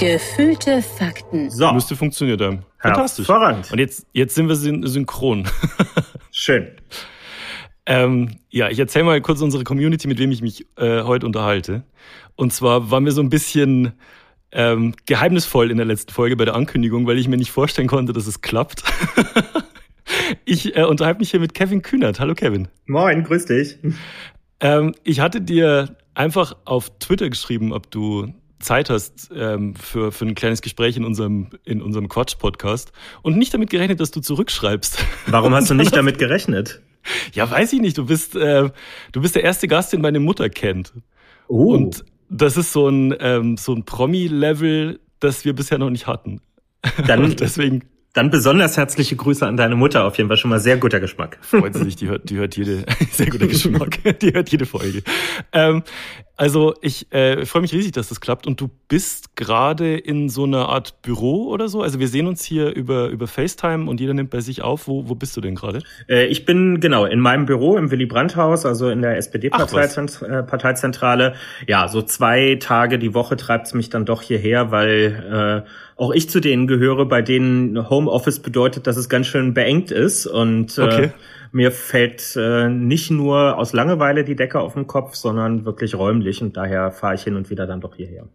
[0.00, 1.50] Gefühlte Fakten.
[1.50, 1.70] So.
[1.72, 2.64] Müsste funktioniert haben.
[2.78, 3.28] Fantastisch.
[3.28, 3.70] Hervorragend.
[3.70, 5.46] Und jetzt, jetzt sind wir syn synchron.
[6.30, 6.68] Schön.
[7.84, 11.82] ähm, ja, ich erzähle mal kurz unsere Community, mit wem ich mich äh, heute unterhalte.
[12.34, 13.92] Und zwar waren wir so ein bisschen
[14.52, 18.14] ähm, geheimnisvoll in der letzten Folge bei der Ankündigung, weil ich mir nicht vorstellen konnte,
[18.14, 18.82] dass es klappt.
[20.46, 22.20] ich äh, unterhalte mich hier mit Kevin Kühnert.
[22.20, 22.68] Hallo Kevin.
[22.86, 23.76] Moin, grüß dich.
[24.60, 30.26] Ähm, ich hatte dir einfach auf Twitter geschrieben, ob du Zeit hast ähm, für, für
[30.26, 32.92] ein kleines Gespräch in unserem, in unserem Quatsch-Podcast
[33.22, 35.04] und nicht damit gerechnet, dass du zurückschreibst.
[35.26, 36.80] Warum hast du nicht damit gerechnet?
[37.32, 37.96] Ja, weiß ich nicht.
[37.96, 38.70] Du bist, äh,
[39.12, 40.92] du bist der erste Gast, den meine Mutter kennt.
[41.48, 41.74] Oh.
[41.74, 46.40] Und das ist so ein, ähm, so ein Promi-Level, das wir bisher noch nicht hatten.
[47.06, 50.04] Dann, deswegen dann besonders herzliche Grüße an deine Mutter.
[50.04, 51.38] Auf jeden Fall schon mal sehr guter Geschmack.
[51.42, 55.02] Freut sie sich, die hört, die hört jede, sehr guter Geschmack, die hört jede Folge.
[55.52, 55.84] Ähm,
[56.40, 58.46] also ich äh, freue mich riesig, dass das klappt.
[58.46, 61.82] Und du bist gerade in so einer Art Büro oder so.
[61.82, 64.88] Also wir sehen uns hier über über FaceTime und jeder nimmt bei sich auf.
[64.88, 65.82] Wo wo bist du denn gerade?
[66.08, 71.26] Äh, ich bin genau in meinem Büro im Willy Brandt Haus, also in der SPD-Parteizentrale.
[71.26, 75.70] Äh, ja, so zwei Tage die Woche treibt's mich dann doch hierher, weil äh,
[76.00, 80.26] auch ich zu denen gehöre, bei denen Homeoffice bedeutet, dass es ganz schön beengt ist
[80.26, 81.10] und äh, okay.
[81.52, 86.40] mir fällt äh, nicht nur aus Langeweile die Decke auf den Kopf, sondern wirklich räumlich
[86.40, 88.26] und daher fahre ich hin und wieder dann doch hierher.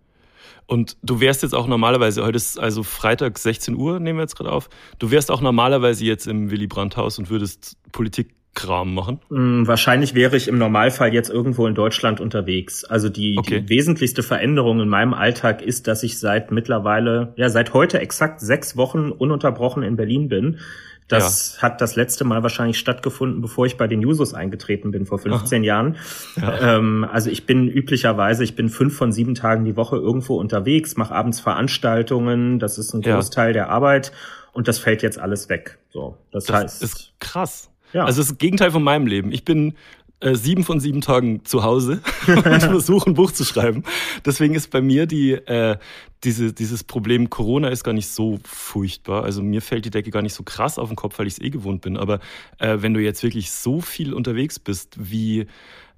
[0.67, 4.35] Und du wärst jetzt auch normalerweise, heute ist also Freitag 16 Uhr, nehmen wir jetzt
[4.35, 4.69] gerade auf,
[4.99, 9.19] du wärst auch normalerweise jetzt im Willy Brandt Haus und würdest Politik Kram machen?
[9.29, 12.83] Mm, wahrscheinlich wäre ich im Normalfall jetzt irgendwo in Deutschland unterwegs.
[12.83, 13.61] Also die, okay.
[13.61, 18.39] die, wesentlichste Veränderung in meinem Alltag ist, dass ich seit mittlerweile, ja, seit heute exakt
[18.39, 20.59] sechs Wochen ununterbrochen in Berlin bin.
[21.07, 21.61] Das ja.
[21.61, 25.59] hat das letzte Mal wahrscheinlich stattgefunden, bevor ich bei den Jusos eingetreten bin, vor 15
[25.59, 25.65] Aha.
[25.65, 25.97] Jahren.
[26.35, 26.77] Ja.
[26.77, 30.97] Ähm, also ich bin üblicherweise, ich bin fünf von sieben Tagen die Woche irgendwo unterwegs,
[30.97, 33.53] mache abends Veranstaltungen, das ist ein Großteil ja.
[33.53, 34.13] der Arbeit
[34.51, 35.77] und das fällt jetzt alles weg.
[35.89, 36.83] So, das, das heißt.
[36.83, 37.69] ist krass.
[37.95, 38.03] Ja.
[38.03, 39.31] Also das ist das Gegenteil von meinem Leben.
[39.31, 39.73] Ich bin
[40.19, 43.83] äh, sieben von sieben Tagen zu Hause und versuche ein Buch zu schreiben.
[44.25, 45.77] Deswegen ist bei mir die äh,
[46.25, 49.23] diese, dieses Problem Corona ist gar nicht so furchtbar.
[49.23, 51.41] Also mir fällt die Decke gar nicht so krass auf den Kopf, weil ich es
[51.41, 51.95] eh gewohnt bin.
[51.95, 52.19] Aber
[52.59, 55.45] äh, wenn du jetzt wirklich so viel unterwegs bist, wie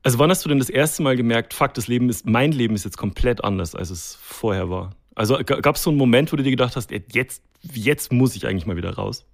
[0.03, 2.75] also wann hast du denn das erste Mal gemerkt, fuck, das Leben ist, mein Leben
[2.75, 4.91] ist jetzt komplett anders, als es vorher war?
[5.15, 7.41] Also gab es so einen Moment, wo du dir gedacht hast, jetzt,
[7.73, 9.25] jetzt muss ich eigentlich mal wieder raus?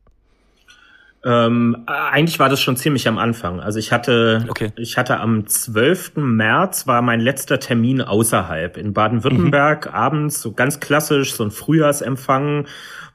[1.26, 3.62] Ähm, eigentlich war das schon ziemlich am Anfang.
[3.62, 4.72] Also ich hatte, okay.
[4.76, 6.18] ich hatte am 12.
[6.18, 9.94] März war mein letzter Termin außerhalb in Baden-Württemberg mhm.
[9.94, 12.66] abends so ganz klassisch so ein Frühjahrsempfang,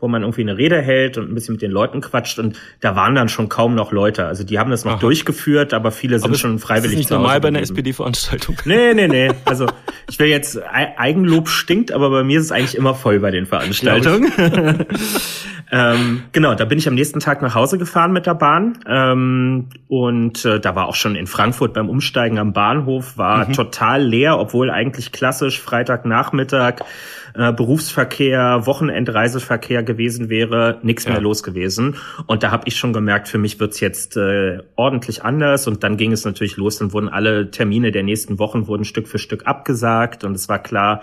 [0.01, 2.97] wo man irgendwie eine Rede hält und ein bisschen mit den Leuten quatscht und da
[2.97, 4.25] waren dann schon kaum noch Leute.
[4.25, 5.01] Also die haben das noch Aha.
[5.01, 6.85] durchgeführt, aber viele sind aber schon freiwillig.
[6.85, 8.57] Das ist nicht normal bei einer SPD-Veranstaltung.
[8.65, 9.31] Nee, nee, nee.
[9.45, 9.67] Also
[10.11, 13.47] ich will jetzt Eigenlob stinkt, aber bei mir ist es eigentlich immer voll bei den
[13.47, 14.31] Veranstaltungen.
[15.71, 19.69] Ähm, genau, da bin ich am nächsten Tag nach Hause gefahren mit der Bahn ähm,
[19.89, 23.53] und äh, da war auch schon in Frankfurt beim Umsteigen am Bahnhof war mhm.
[23.53, 26.85] total leer, obwohl eigentlich klassisch Freitagnachmittag
[27.35, 31.13] äh, Berufsverkehr, Wochenendreiseverkehr gewesen wäre, nichts ja.
[31.13, 31.97] mehr los gewesen.
[32.27, 35.67] Und da habe ich schon gemerkt, für mich wird's jetzt äh, ordentlich anders.
[35.69, 39.07] Und dann ging es natürlich los, dann wurden alle Termine der nächsten Wochen wurden Stück
[39.07, 41.03] für Stück abgesagt und es war klar,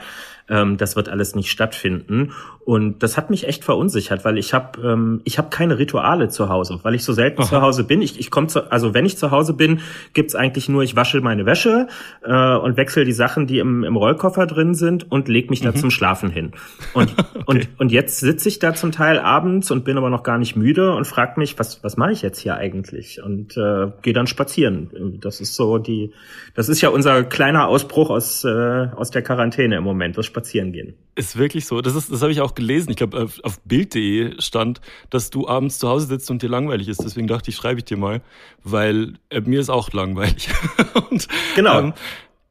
[0.49, 2.31] ähm, das wird alles nicht stattfinden.
[2.65, 6.49] Und das hat mich echt verunsichert, weil ich habe ähm, ich habe keine Rituale zu
[6.49, 7.47] Hause, weil ich so selten Aha.
[7.47, 8.01] zu Hause bin.
[8.01, 9.81] Ich, ich komme zu, also wenn ich zu Hause bin,
[10.13, 11.87] gibt's eigentlich nur, ich wasche meine Wäsche
[12.23, 15.65] äh, und wechsle die Sachen, die im, im Rollkoffer drin sind und leg mich mhm.
[15.65, 16.53] da zum Schlafen hin.
[16.93, 17.43] Und, okay.
[17.45, 20.55] und, und jetzt sitze ich da zum Teil abends und bin aber noch gar nicht
[20.55, 23.21] müde und frag mich, was, was mache ich jetzt hier eigentlich?
[23.21, 25.19] Und äh, gehe dann spazieren.
[25.21, 26.13] Das ist so die,
[26.55, 30.95] das ist ja unser kleiner Ausbruch aus, äh, aus der Quarantäne im Moment, das Spazierengehen.
[31.15, 31.79] Ist wirklich so.
[31.79, 32.89] Das ist, das habe ich auch gelesen.
[32.89, 36.89] Ich glaube, auf, auf Bild.de stand, dass du abends zu Hause sitzt und dir langweilig
[36.89, 37.01] ist.
[37.01, 38.21] Deswegen dachte ich, schreibe ich dir mal,
[38.63, 40.49] weil äh, mir ist auch langweilig.
[41.09, 41.79] und, genau.
[41.79, 41.93] Ähm,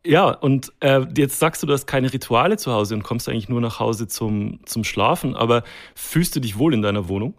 [0.06, 3.50] ja, und äh, jetzt sagst du, du hast keine Rituale zu Hause und kommst eigentlich
[3.50, 5.62] nur nach Hause zum, zum Schlafen, aber
[5.94, 7.34] fühlst du dich wohl in deiner Wohnung?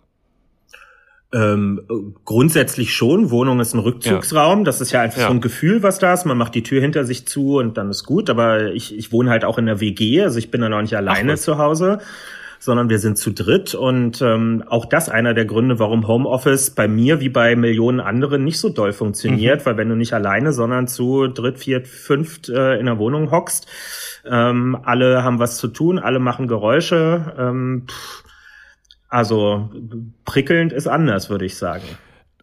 [1.36, 1.82] Ähm,
[2.24, 3.30] grundsätzlich schon.
[3.30, 4.60] Wohnung ist ein Rückzugsraum.
[4.60, 4.64] Ja.
[4.64, 5.28] Das ist ja einfach ja.
[5.28, 6.26] so ein Gefühl, was da ist.
[6.26, 8.30] Man macht die Tür hinter sich zu und dann ist gut.
[8.30, 10.22] Aber ich, ich wohne halt auch in der WG.
[10.22, 12.00] Also ich bin dann auch nicht alleine Ach, zu Hause,
[12.60, 13.76] sondern wir sind zu dritt.
[13.76, 18.46] Und ähm, auch das einer der Gründe, warum Homeoffice bei mir wie bei Millionen anderen
[18.46, 19.60] nicht so doll funktioniert.
[19.60, 19.66] Mhm.
[19.66, 23.68] Weil wenn du nicht alleine, sondern zu dritt, viert, fünft äh, in der Wohnung hockst,
[24.26, 27.34] ähm, alle haben was zu tun, alle machen Geräusche.
[27.38, 28.25] Ähm, pff,
[29.10, 29.70] also
[30.26, 31.86] prickelnd ist anders, würde ich sagen.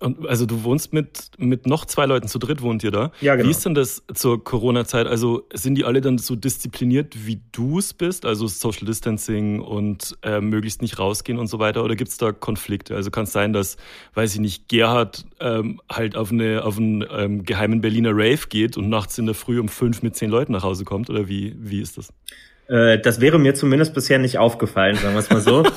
[0.03, 3.13] Und also du wohnst mit, mit noch zwei Leuten, zu dritt wohnt ihr da.
[3.21, 3.47] Ja, genau.
[3.47, 5.07] Wie ist denn das zur Corona-Zeit?
[5.07, 8.27] Also sind die alle dann so diszipliniert, wie du es bist?
[8.27, 11.85] Also Social Distancing und äh, möglichst nicht rausgehen und so weiter?
[11.85, 12.97] Oder gibt es da Konflikte?
[12.97, 13.77] Also kann es sein, dass,
[14.15, 18.77] weiß ich nicht, Gerhard ähm, halt auf, eine, auf einen ähm, geheimen Berliner Rave geht
[18.77, 21.11] und nachts in der Früh um fünf mit zehn Leuten nach Hause kommt?
[21.11, 22.13] Oder wie, wie ist das?
[22.67, 25.63] Äh, das wäre mir zumindest bisher nicht aufgefallen, sagen wir es mal so.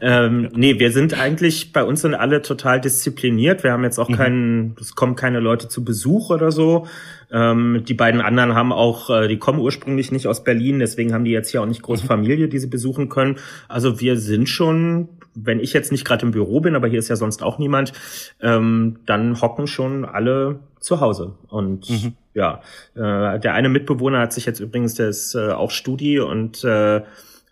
[0.00, 3.64] ähm, nee, wir sind eigentlich, bei uns sind alle total diszipliniert.
[3.64, 4.14] Wir haben jetzt auch mhm.
[4.14, 6.86] keinen, es kommen keine Leute zu Besuch oder so.
[7.30, 11.24] Ähm, die beiden anderen haben auch, äh, die kommen ursprünglich nicht aus Berlin, deswegen haben
[11.24, 12.08] die jetzt hier auch nicht große mhm.
[12.08, 13.36] Familie, die sie besuchen können.
[13.68, 17.08] Also wir sind schon, wenn ich jetzt nicht gerade im Büro bin, aber hier ist
[17.08, 17.92] ja sonst auch niemand,
[18.40, 21.34] ähm, dann hocken schon alle zu Hause.
[21.48, 22.14] Und mhm.
[22.34, 22.62] ja,
[22.94, 27.02] äh, der eine Mitbewohner hat sich jetzt übrigens, der ist äh, auch Studi und äh,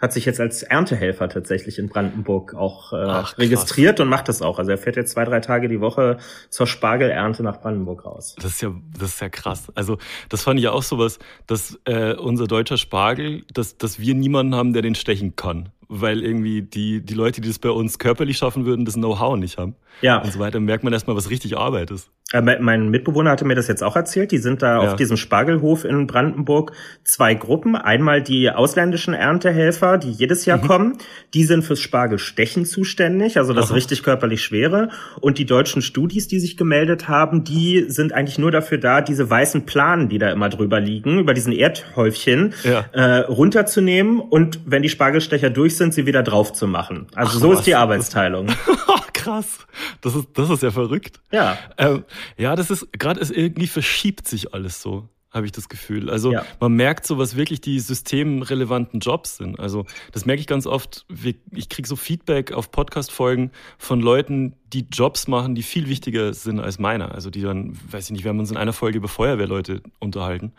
[0.00, 4.42] hat sich jetzt als Erntehelfer tatsächlich in Brandenburg auch äh, Ach, registriert und macht das
[4.42, 4.58] auch.
[4.58, 6.18] Also er fährt jetzt zwei, drei Tage die Woche
[6.50, 8.36] zur Spargelernte nach Brandenburg raus.
[8.36, 9.72] Das ist ja, das ist ja krass.
[9.74, 9.98] Also
[10.28, 14.54] das fand ich ja auch sowas, dass äh, unser deutscher Spargel, dass, dass wir niemanden
[14.54, 18.38] haben, der den stechen kann weil irgendwie die, die Leute, die das bei uns körperlich
[18.38, 19.76] schaffen würden, das Know-how nicht haben.
[20.02, 20.18] Ja.
[20.18, 22.10] Und so weiter, merkt man erstmal, was richtig Arbeit ist.
[22.32, 24.32] Äh, mein Mitbewohner hatte mir das jetzt auch erzählt.
[24.32, 24.90] Die sind da ja.
[24.90, 26.72] auf diesem Spargelhof in Brandenburg
[27.04, 27.76] zwei Gruppen.
[27.76, 30.66] Einmal die ausländischen Erntehelfer, die jedes Jahr mhm.
[30.66, 30.98] kommen.
[31.34, 33.74] Die sind fürs Spargelstechen zuständig, also das Aha.
[33.74, 34.90] richtig körperlich schwere.
[35.20, 39.30] Und die deutschen Studis, die sich gemeldet haben, die sind eigentlich nur dafür da, diese
[39.30, 42.86] weißen Planen, die da immer drüber liegen, über diesen Erdhäufchen, ja.
[42.92, 47.06] äh, runterzunehmen und wenn die Spargelstecher durch sind, sie wieder drauf zu machen.
[47.14, 47.58] Also Ach, so was.
[47.60, 48.48] ist die Arbeitsteilung.
[49.12, 49.66] Krass.
[50.00, 51.20] Das ist, das ist ja verrückt.
[51.32, 51.58] Ja.
[51.78, 52.04] Ähm,
[52.36, 56.08] ja, das ist, gerade es irgendwie verschiebt sich alles so habe ich das Gefühl.
[56.08, 56.44] Also ja.
[56.60, 59.60] man merkt so, was wirklich die systemrelevanten Jobs sind.
[59.60, 61.04] Also das merke ich ganz oft.
[61.52, 66.60] Ich kriege so Feedback auf Podcast-Folgen von Leuten, die Jobs machen, die viel wichtiger sind
[66.60, 67.14] als meiner.
[67.14, 70.52] Also die dann, weiß ich nicht, wir haben uns in einer Folge über Feuerwehrleute unterhalten.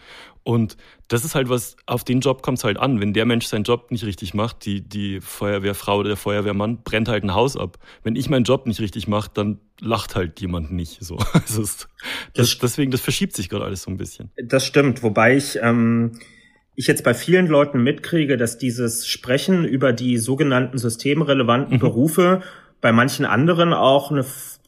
[0.43, 0.77] Und
[1.09, 3.01] das ist halt was, auf den Job kommt es halt an.
[3.01, 7.09] Wenn der Mensch seinen Job nicht richtig macht, die, die Feuerwehrfrau oder der Feuerwehrmann brennt
[7.09, 7.77] halt ein Haus ab.
[8.03, 11.03] Wenn ich meinen Job nicht richtig mache, dann lacht halt jemand nicht.
[11.03, 11.89] So, das ist,
[12.33, 14.31] das, deswegen, das verschiebt sich gerade alles so ein bisschen.
[14.41, 16.13] Das stimmt, wobei ich ähm,
[16.77, 21.79] ich jetzt bei vielen Leuten mitkriege, dass dieses Sprechen über die sogenannten systemrelevanten mhm.
[21.79, 22.43] Berufe
[22.81, 24.25] bei manchen anderen auch eine,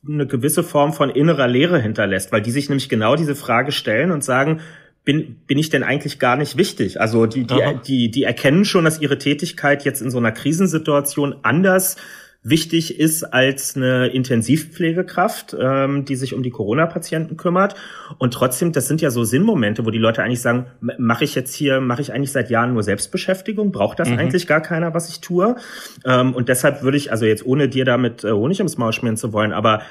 [0.08, 4.12] eine gewisse Form von innerer Leere hinterlässt, weil die sich nämlich genau diese Frage stellen
[4.12, 4.62] und sagen,
[5.06, 7.02] bin, bin ich denn eigentlich gar nicht wichtig?
[7.02, 11.38] Also die, die, die, die erkennen schon, dass ihre Tätigkeit jetzt in so einer Krisensituation
[11.42, 11.96] anders
[12.42, 17.76] wichtig ist als eine Intensivpflegekraft, ähm, die sich um die Corona-Patienten kümmert.
[18.18, 21.54] Und trotzdem, das sind ja so Sinnmomente, wo die Leute eigentlich sagen, mache ich jetzt
[21.54, 23.72] hier, mache ich eigentlich seit Jahren nur Selbstbeschäftigung?
[23.72, 24.20] Braucht das mhm.
[24.20, 25.58] eigentlich gar keiner, was ich tue?
[26.06, 29.18] Ähm, und deshalb würde ich, also jetzt ohne dir damit äh, Honig ums Maul schmieren
[29.18, 29.82] zu wollen, aber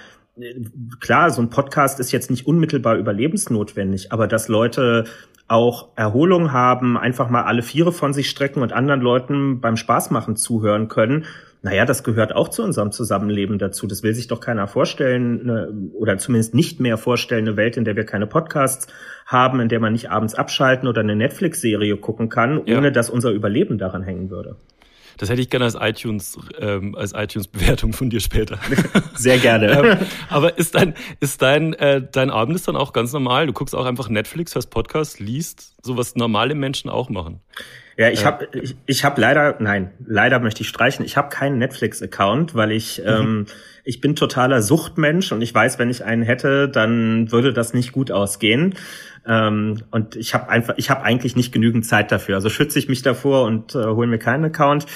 [0.41, 0.55] äh,
[1.01, 5.05] klar, so ein Podcast ist jetzt nicht unmittelbar überlebensnotwendig, aber dass Leute
[5.49, 10.37] auch Erholung haben, einfach mal alle Viere von sich strecken und anderen Leuten beim Spaßmachen
[10.37, 11.25] zuhören können,
[11.63, 13.87] naja, das gehört auch zu unserem Zusammenleben dazu.
[13.87, 17.85] Das will sich doch keiner vorstellen ne, oder zumindest nicht mehr vorstellen, eine Welt, in
[17.85, 18.87] der wir keine Podcasts
[19.27, 22.91] haben, in der man nicht abends abschalten oder eine Netflix-Serie gucken kann, ohne ja.
[22.91, 24.57] dass unser Überleben daran hängen würde.
[25.19, 28.59] Das hätte ich gerne als iTunes, ähm, als iTunes-Bewertung von dir später.
[29.15, 29.67] Sehr gerne.
[30.01, 33.49] ähm, aber ist dein, ist dein, äh, dein Abend ist dann auch ganz normal?
[33.49, 37.41] Du guckst auch einfach Netflix, hörst Podcast, liest, so was normale Menschen auch machen.
[37.99, 41.05] Ja, ich habe ich, ich hab leider, nein, leider möchte ich streichen.
[41.05, 43.09] Ich habe keinen Netflix-Account, weil ich mhm.
[43.09, 43.47] ähm,
[43.83, 47.91] ich bin totaler Suchtmensch und ich weiß, wenn ich einen hätte, dann würde das nicht
[47.91, 48.75] gut ausgehen.
[49.29, 52.37] Ähm, und ich habe einfach, ich habe eigentlich nicht genügend Zeit dafür.
[52.37, 54.87] Also schütze ich mich davor und äh, hole mir keinen Account,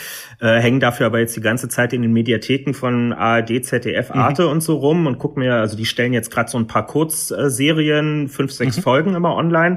[0.41, 4.21] äh, hänge dafür aber jetzt die ganze Zeit in den Mediatheken von ARD, ZDF, mhm.
[4.21, 4.53] Arte mhm.
[4.53, 8.29] und so rum und guck mir, also die stellen jetzt gerade so ein paar Kurzserien,
[8.29, 8.83] fünf, sechs mhm.
[8.83, 9.77] Folgen immer online,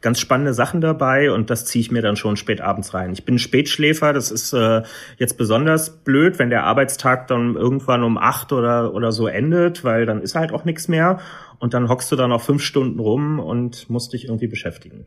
[0.00, 3.12] ganz spannende Sachen dabei und das ziehe ich mir dann schon spät abends rein.
[3.12, 4.82] Ich bin Spätschläfer, das ist äh,
[5.18, 10.06] jetzt besonders blöd, wenn der Arbeitstag dann irgendwann um acht oder oder so endet, weil
[10.06, 11.18] dann ist halt auch nichts mehr
[11.58, 15.06] und dann hockst du da noch fünf Stunden rum und musst dich irgendwie beschäftigen.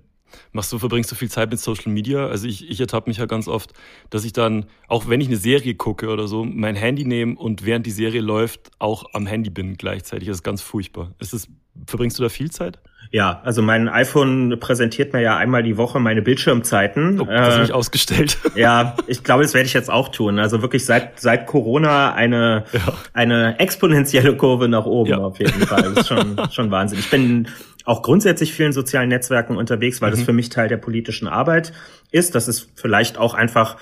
[0.51, 2.27] Machst du, verbringst du viel Zeit mit Social Media?
[2.27, 3.73] Also ich, ich ertappe mich ja ganz oft,
[4.09, 7.65] dass ich dann, auch wenn ich eine Serie gucke oder so, mein Handy nehme und
[7.65, 10.27] während die Serie läuft, auch am Handy bin gleichzeitig.
[10.27, 11.13] Das ist ganz furchtbar.
[11.19, 11.47] Ist das,
[11.87, 12.79] verbringst du da viel Zeit?
[13.11, 17.19] Ja, also mein iPhone präsentiert mir ja einmal die Woche meine Bildschirmzeiten.
[17.19, 18.37] Oh, das habe ich ausgestellt.
[18.55, 20.37] Ja, ich glaube, das werde ich jetzt auch tun.
[20.37, 22.93] Also wirklich seit seit Corona eine ja.
[23.13, 25.17] eine exponentielle Kurve nach oben ja.
[25.17, 25.83] auf jeden Fall.
[25.83, 26.99] Das ist schon schon Wahnsinn.
[26.99, 27.47] Ich bin
[27.85, 30.15] auch grundsätzlich vielen sozialen Netzwerken unterwegs, weil mhm.
[30.15, 31.73] das für mich Teil der politischen Arbeit
[32.11, 32.35] ist.
[32.35, 33.77] Das ist vielleicht auch einfach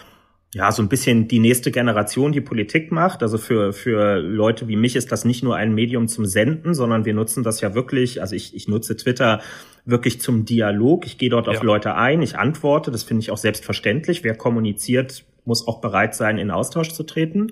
[0.54, 3.22] ja, so ein bisschen die nächste Generation, die Politik macht.
[3.22, 7.06] Also für, für Leute wie mich ist das nicht nur ein Medium zum Senden, sondern
[7.06, 9.42] wir nutzen das ja wirklich, also ich, ich nutze Twitter
[9.86, 11.06] wirklich zum Dialog.
[11.06, 11.54] Ich gehe dort ja.
[11.54, 14.24] auf Leute ein, ich antworte, das finde ich auch selbstverständlich.
[14.24, 17.52] Wer kommuniziert, muss auch bereit sein, in Austausch zu treten.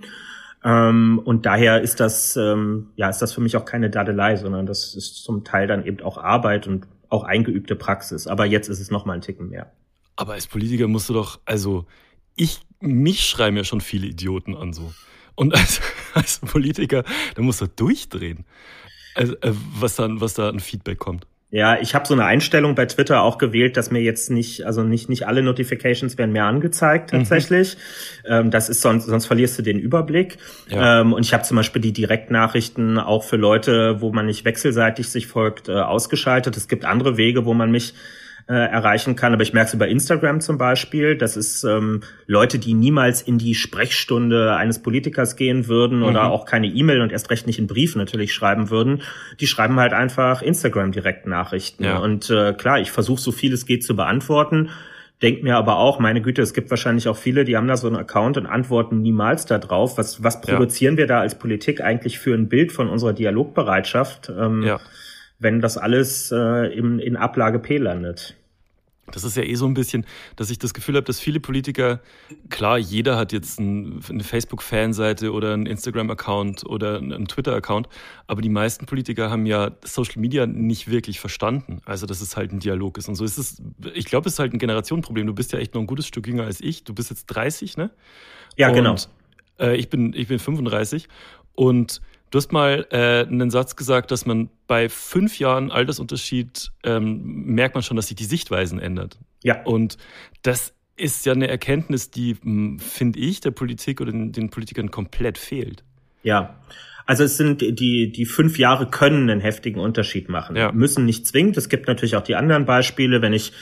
[0.64, 4.66] Ähm, und daher ist das, ähm, ja, ist das für mich auch keine Dadelei, sondern
[4.66, 8.26] das ist zum Teil dann eben auch Arbeit und auch eingeübte Praxis.
[8.26, 9.72] Aber jetzt ist es noch mal ein Ticken mehr.
[10.16, 11.86] Aber als Politiker musst du doch, also
[12.36, 14.94] ich, mich schreiben ja schon viele Idioten an so.
[15.36, 15.82] Und als,
[16.14, 17.04] als Politiker,
[17.36, 18.46] da musst du durchdrehen,
[19.16, 21.28] also, äh, was, dann, was da an Feedback kommt.
[21.52, 24.84] Ja, ich habe so eine Einstellung bei Twitter auch gewählt, dass mir jetzt nicht, also
[24.84, 27.20] nicht nicht alle Notifications werden mir angezeigt mhm.
[27.20, 27.78] tatsächlich.
[28.28, 28.34] Mhm.
[28.34, 30.38] Ähm, das ist sonst sonst verlierst du den Überblick.
[30.68, 31.00] Ja.
[31.00, 35.08] Ähm, und ich habe zum Beispiel die Direktnachrichten auch für Leute, wo man nicht wechselseitig
[35.08, 36.58] sich folgt, äh, ausgeschaltet.
[36.58, 37.94] Es gibt andere Wege, wo man mich
[38.48, 39.34] äh, erreichen kann.
[39.34, 41.18] Aber ich merke es über Instagram zum Beispiel.
[41.18, 46.32] Das ist ähm, Leute, die niemals in die Sprechstunde eines Politikers gehen würden oder mhm.
[46.32, 49.02] auch keine E-Mail und erst recht nicht einen Brief natürlich schreiben würden.
[49.40, 51.86] Die schreiben halt einfach Instagram direkt Nachrichten.
[51.86, 51.98] Ja.
[51.98, 54.70] Und äh, klar, ich versuche so viel es geht zu beantworten.
[55.22, 57.88] Denk mir aber auch, meine Güte, es gibt wahrscheinlich auch viele, die haben da so
[57.88, 59.98] einen Account und antworten niemals da drauf.
[59.98, 60.98] Was, was produzieren ja.
[61.00, 64.30] wir da als Politik eigentlich für ein Bild von unserer Dialogbereitschaft?
[64.30, 64.80] Ähm, ja
[65.40, 68.36] wenn das alles äh, in, in Ablage P landet.
[69.12, 72.00] Das ist ja eh so ein bisschen, dass ich das Gefühl habe, dass viele Politiker,
[72.50, 77.88] klar, jeder hat jetzt ein, eine Facebook-Fanseite oder einen Instagram-Account oder einen Twitter-Account,
[78.26, 81.82] aber die meisten Politiker haben ja Social Media nicht wirklich verstanden.
[81.86, 83.08] Also, dass es halt ein Dialog ist.
[83.08, 83.62] Und so ist es,
[83.94, 85.28] ich glaube, es ist halt ein Generationenproblem.
[85.28, 86.84] Du bist ja echt noch ein gutes Stück jünger als ich.
[86.84, 87.92] Du bist jetzt 30, ne?
[88.58, 88.92] Ja, genau.
[88.92, 89.10] Und,
[89.58, 89.72] genau.
[89.72, 91.08] Äh, ich, bin, ich bin 35
[91.54, 92.02] und
[92.36, 97.76] Du hast mal äh, einen Satz gesagt, dass man bei fünf Jahren Altersunterschied ähm, merkt
[97.76, 99.18] man schon, dass sich die Sichtweisen ändert.
[99.42, 99.64] Ja.
[99.64, 99.98] Und
[100.42, 104.92] das ist ja eine Erkenntnis, die, hm, finde ich, der Politik oder den, den Politikern
[104.92, 105.86] komplett fehlt.
[106.24, 106.60] Ja.
[107.06, 110.58] Also es sind die, die fünf Jahre können einen heftigen Unterschied machen.
[110.58, 110.74] Ja.
[110.74, 111.56] Müssen nicht zwingend.
[111.56, 113.22] Es gibt natürlich auch die anderen Beispiele.
[113.22, 113.54] Wenn ich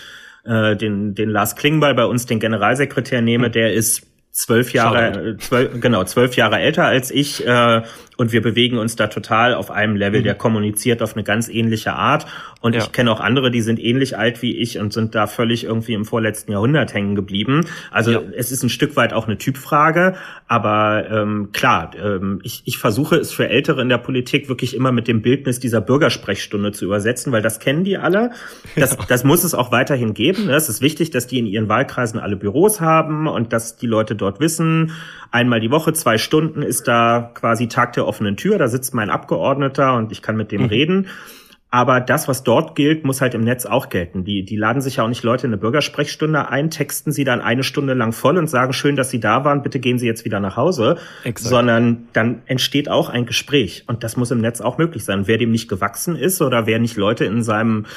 [0.46, 3.52] äh, den, den Lars Klingbeil bei uns, den Generalsekretär nehme, hm.
[3.52, 7.84] der ist zwölf Jahre, zwölf, genau, zwölf Jahre älter als ich äh,
[8.24, 10.24] und wir bewegen uns da total auf einem Level, mhm.
[10.24, 12.26] der kommuniziert auf eine ganz ähnliche Art.
[12.62, 12.82] Und ja.
[12.82, 15.94] ich kenne auch andere, die sind ähnlich alt wie ich und sind da völlig irgendwie
[15.94, 17.66] im vorletzten Jahrhundert hängen geblieben.
[17.92, 18.22] Also ja.
[18.38, 20.16] es ist ein Stück weit auch eine Typfrage,
[20.48, 24.94] aber ähm, klar, ähm, ich, ich versuche es für Ältere in der Politik wirklich immer
[24.94, 28.32] mit dem Bildnis dieser Bürgersprechstunde zu übersetzen, weil das kennen die alle.
[28.78, 29.00] Das, ja.
[29.06, 30.46] das muss es auch weiterhin geben.
[30.46, 30.56] Ne?
[30.56, 34.16] Es ist wichtig, dass die in ihren Wahlkreisen alle Büros haben und dass die Leute
[34.16, 34.94] dort wissen,
[35.34, 39.10] einmal die Woche, zwei Stunden ist da quasi Tag der offenen Tür, da sitzt mein
[39.10, 40.68] Abgeordneter und ich kann mit dem mhm.
[40.68, 41.08] reden.
[41.72, 44.24] Aber das, was dort gilt, muss halt im Netz auch gelten.
[44.24, 47.42] Die, die laden sich ja auch nicht Leute in eine Bürgersprechstunde ein, texten sie dann
[47.42, 50.24] eine Stunde lang voll und sagen, schön, dass Sie da waren, bitte gehen Sie jetzt
[50.24, 50.98] wieder nach Hause.
[51.24, 51.50] Exakt.
[51.50, 53.86] Sondern dann entsteht auch ein Gespräch.
[53.88, 55.26] Und das muss im Netz auch möglich sein.
[55.26, 57.88] Wer dem nicht gewachsen ist oder wer nicht Leute in seinem,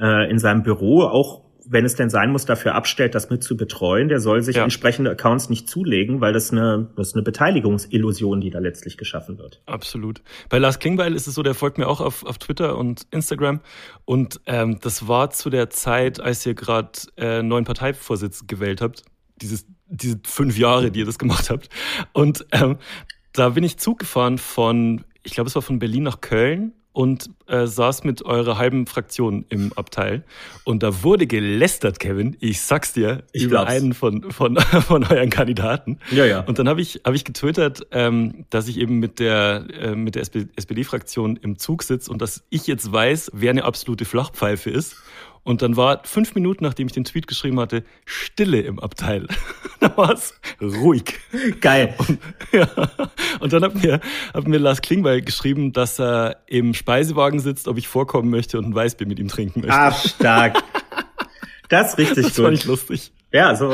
[0.00, 3.56] äh, in seinem Büro auch wenn es denn sein muss, dafür abstellt, das mit zu
[3.56, 4.62] betreuen, der soll sich ja.
[4.62, 9.38] entsprechende Accounts nicht zulegen, weil das eine, das ist eine Beteiligungsillusion, die da letztlich geschaffen
[9.38, 9.62] wird.
[9.66, 10.22] Absolut.
[10.48, 13.60] Bei Lars Klingbeil ist es so, der folgt mir auch auf, auf Twitter und Instagram.
[14.04, 19.02] Und ähm, das war zu der Zeit, als ihr gerade äh, neuen Parteivorsitz gewählt habt.
[19.42, 21.68] Dieses, diese fünf Jahre, die ihr das gemacht habt.
[22.12, 22.78] Und ähm,
[23.32, 27.28] da bin ich Zug gefahren von, ich glaube, es war von Berlin nach Köln und
[27.48, 30.24] äh, saß mit eurer halben Fraktion im Abteil.
[30.64, 33.70] Und da wurde gelästert, Kevin, ich sag's dir, ich über glaub's.
[33.70, 35.98] einen von, von, von euren Kandidaten.
[36.10, 36.40] Ja, ja.
[36.40, 40.14] Und dann habe ich, hab ich getwittert, ähm, dass ich eben mit der, äh, mit
[40.14, 44.96] der SPD-Fraktion im Zug sitze und dass ich jetzt weiß, wer eine absolute Flachpfeife ist.
[45.46, 49.28] Und dann war fünf Minuten, nachdem ich den Tweet geschrieben hatte, Stille im Abteil.
[49.80, 51.20] da war es ruhig.
[51.60, 51.94] Geil.
[51.98, 52.18] Und,
[52.52, 52.68] ja,
[53.38, 54.00] und dann hat mir,
[54.34, 58.66] hat mir Lars Klingbeil geschrieben, dass er im Speisewagen sitzt, ob ich vorkommen möchte und
[58.66, 59.76] ein Weißbier mit ihm trinken möchte.
[59.76, 60.62] Ach, stark.
[61.68, 62.38] Das ist richtig das gut.
[62.38, 63.12] Das fand ich lustig.
[63.32, 63.72] Ja, so,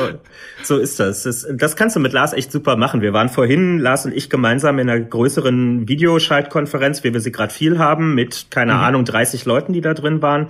[0.63, 1.23] so ist das.
[1.23, 1.47] das.
[1.53, 3.01] Das kannst du mit Lars echt super machen.
[3.01, 7.53] Wir waren vorhin, Lars und ich, gemeinsam in einer größeren Videoschaltkonferenz, wie wir sie gerade
[7.53, 8.79] viel haben, mit, keine mhm.
[8.79, 10.47] Ahnung, 30 Leuten, die da drin waren.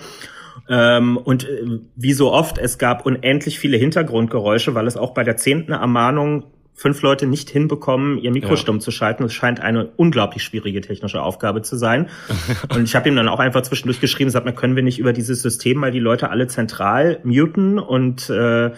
[0.69, 5.23] Ähm, und äh, wie so oft, es gab unendlich viele Hintergrundgeräusche, weil es auch bei
[5.23, 8.57] der zehnten Ermahnung fünf Leute nicht hinbekommen, ihr Mikro ja.
[8.57, 9.23] stumm zu schalten.
[9.23, 12.09] Es scheint eine unglaublich schwierige technische Aufgabe zu sein.
[12.73, 15.13] und ich habe ihm dann auch einfach zwischendurch geschrieben, sagt mir, können wir nicht über
[15.13, 18.71] dieses System mal die Leute alle zentral muten und äh,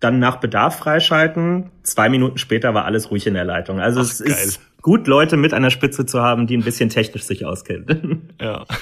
[0.00, 1.70] dann nach Bedarf freischalten.
[1.82, 3.80] Zwei Minuten später war alles ruhig in der Leitung.
[3.80, 4.32] Also Ach, es geil.
[4.32, 8.32] ist gut, Leute mit an der Spitze zu haben, die ein bisschen technisch sich auskennen.
[8.40, 8.64] Ja.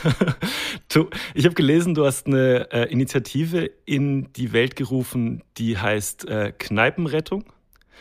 [0.92, 6.28] Du, ich habe gelesen, du hast eine äh, Initiative in die Welt gerufen, die heißt
[6.28, 7.44] äh, Kneipenrettung.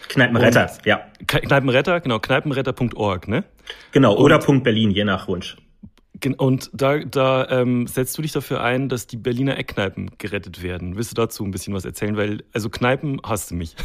[0.09, 1.01] Kneipenretter, und, ja.
[1.27, 3.43] Kneipenretter, genau, kneipenretter.org, ne?
[3.91, 5.57] Genau, oder und, Punkt Berlin, je nach Wunsch.
[6.37, 10.95] Und da, da ähm, setzt du dich dafür ein, dass die Berliner Eckkneipen gerettet werden.
[10.95, 12.15] Willst du dazu ein bisschen was erzählen?
[12.15, 13.75] Weil, also Kneipen hasst du mich.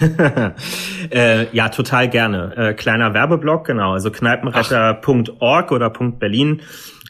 [1.10, 2.56] äh, ja, total gerne.
[2.56, 3.92] Äh, kleiner Werbeblock, genau.
[3.92, 6.62] Also kneipenretter.org oder .berlin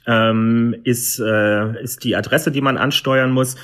[0.06, 3.56] ähm, ist, äh, ist die Adresse, die man ansteuern muss.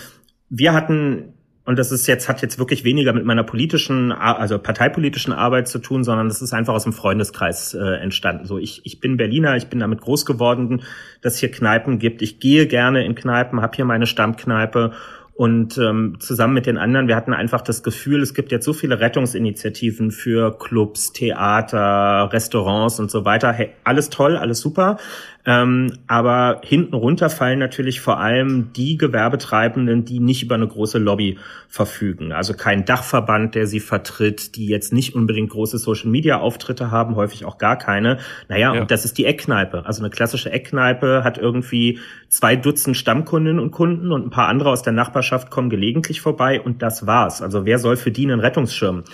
[0.49, 5.33] Wir hatten und das ist jetzt, hat jetzt wirklich weniger mit meiner politischen, also parteipolitischen
[5.33, 8.47] Arbeit zu tun, sondern das ist einfach aus dem Freundeskreis äh, entstanden.
[8.47, 10.83] So, ich, ich bin Berliner, ich bin damit groß geworden,
[11.21, 12.23] dass hier Kneipen gibt.
[12.23, 14.93] Ich gehe gerne in Kneipen, habe hier meine Stammkneipe
[15.41, 18.75] und ähm, zusammen mit den anderen, wir hatten einfach das Gefühl, es gibt jetzt so
[18.75, 23.51] viele Rettungsinitiativen für Clubs, Theater, Restaurants und so weiter.
[23.51, 24.99] Hey, alles toll, alles super.
[25.47, 30.99] Ähm, aber hinten runter fallen natürlich vor allem die Gewerbetreibenden, die nicht über eine große
[30.99, 32.33] Lobby verfügen.
[32.33, 37.57] Also kein Dachverband, der sie vertritt, die jetzt nicht unbedingt große Social-Media-Auftritte haben, häufig auch
[37.57, 38.19] gar keine.
[38.49, 38.81] Naja, ja.
[38.81, 39.87] und das ist die Eckkneipe.
[39.87, 44.71] Also eine klassische Eckkneipe hat irgendwie zwei Dutzend Stammkundinnen und Kunden und ein paar andere
[44.71, 47.41] aus der Nachbarschaft kommen gelegentlich vorbei und das war's.
[47.41, 49.05] Also wer soll für die einen Rettungsschirm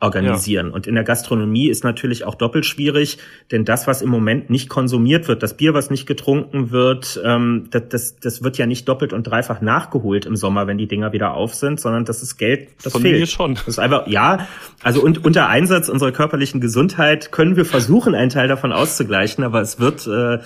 [0.00, 0.68] organisieren.
[0.68, 0.74] Ja.
[0.74, 3.18] Und in der Gastronomie ist natürlich auch doppelt schwierig,
[3.50, 7.68] denn das, was im Moment nicht konsumiert wird, das Bier, was nicht getrunken wird, ähm,
[7.70, 11.12] das, das, das wird ja nicht doppelt und dreifach nachgeholt im Sommer, wenn die Dinger
[11.12, 13.20] wieder auf sind, sondern das ist Geld, das Von fehlt.
[13.20, 13.54] Mir schon.
[13.54, 14.48] Das ist einfach, ja,
[14.82, 19.60] also und unter Einsatz unserer körperlichen Gesundheit können wir versuchen, einen Teil davon auszugleichen, aber
[19.60, 20.38] es wird, äh,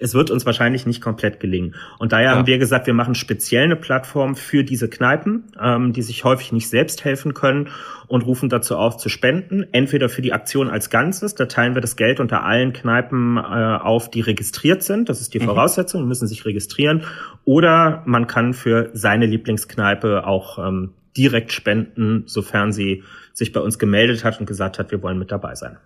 [0.00, 1.74] es wird uns wahrscheinlich nicht komplett gelingen.
[1.98, 2.36] Und daher ja.
[2.36, 6.52] haben wir gesagt, wir machen speziell eine Plattform für diese Kneipen, ähm, die sich häufig
[6.52, 7.68] nicht selbst helfen können
[8.08, 9.66] und rufen dazu auf zu spenden.
[9.72, 13.40] Entweder für die Aktion als Ganzes, da teilen wir das Geld unter allen Kneipen äh,
[13.40, 15.08] auf, die registriert sind.
[15.08, 15.44] Das ist die mhm.
[15.44, 17.04] Voraussetzung, müssen sich registrieren.
[17.44, 23.04] Oder man kann für seine Lieblingskneipe auch ähm, direkt spenden, sofern sie
[23.34, 25.76] sich bei uns gemeldet hat und gesagt hat, wir wollen mit dabei sein.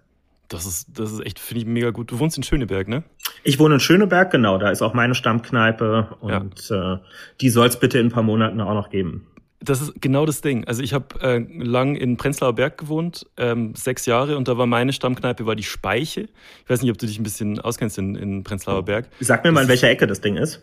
[0.54, 2.10] Das ist, das ist echt, finde ich, mega gut.
[2.10, 3.04] Du wohnst in Schöneberg, ne?
[3.42, 4.58] Ich wohne in Schöneberg, genau.
[4.58, 6.94] Da ist auch meine Stammkneipe und ja.
[6.94, 6.98] äh,
[7.40, 9.26] die soll es bitte in ein paar Monaten auch noch geben.
[9.60, 10.64] Das ist genau das Ding.
[10.66, 14.66] Also ich habe äh, lang in Prenzlauer Berg gewohnt, ähm, sechs Jahre, und da war
[14.66, 16.28] meine Stammkneipe war die Speiche.
[16.64, 19.08] Ich weiß nicht, ob du dich ein bisschen auskennst in, in Prenzlauer Berg.
[19.20, 20.60] Sag mir das mal, in welcher Ecke das Ding ist.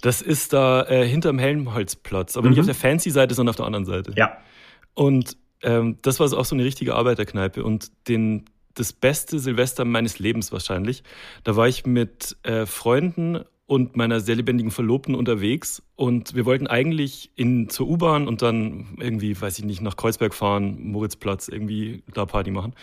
[0.00, 2.50] Das ist da äh, hinterm Helmholtzplatz, aber mhm.
[2.50, 4.12] nicht auf der fancy Seite, sondern auf der anderen Seite.
[4.16, 4.38] Ja.
[4.94, 10.18] Und ähm, das war auch so eine richtige Arbeiterkneipe und den das beste Silvester meines
[10.18, 11.02] Lebens wahrscheinlich.
[11.44, 16.66] Da war ich mit äh, Freunden und meiner sehr lebendigen Verlobten unterwegs und wir wollten
[16.66, 22.02] eigentlich in zur U-Bahn und dann irgendwie, weiß ich nicht, nach Kreuzberg fahren, Moritzplatz, irgendwie
[22.12, 22.74] da Party machen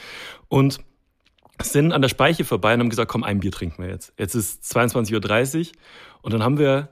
[0.48, 0.80] und
[1.62, 4.14] sind an der Speiche vorbei und haben gesagt, komm, ein Bier trinken wir jetzt.
[4.18, 5.72] Jetzt ist 22.30 Uhr
[6.24, 6.90] und dann haben wir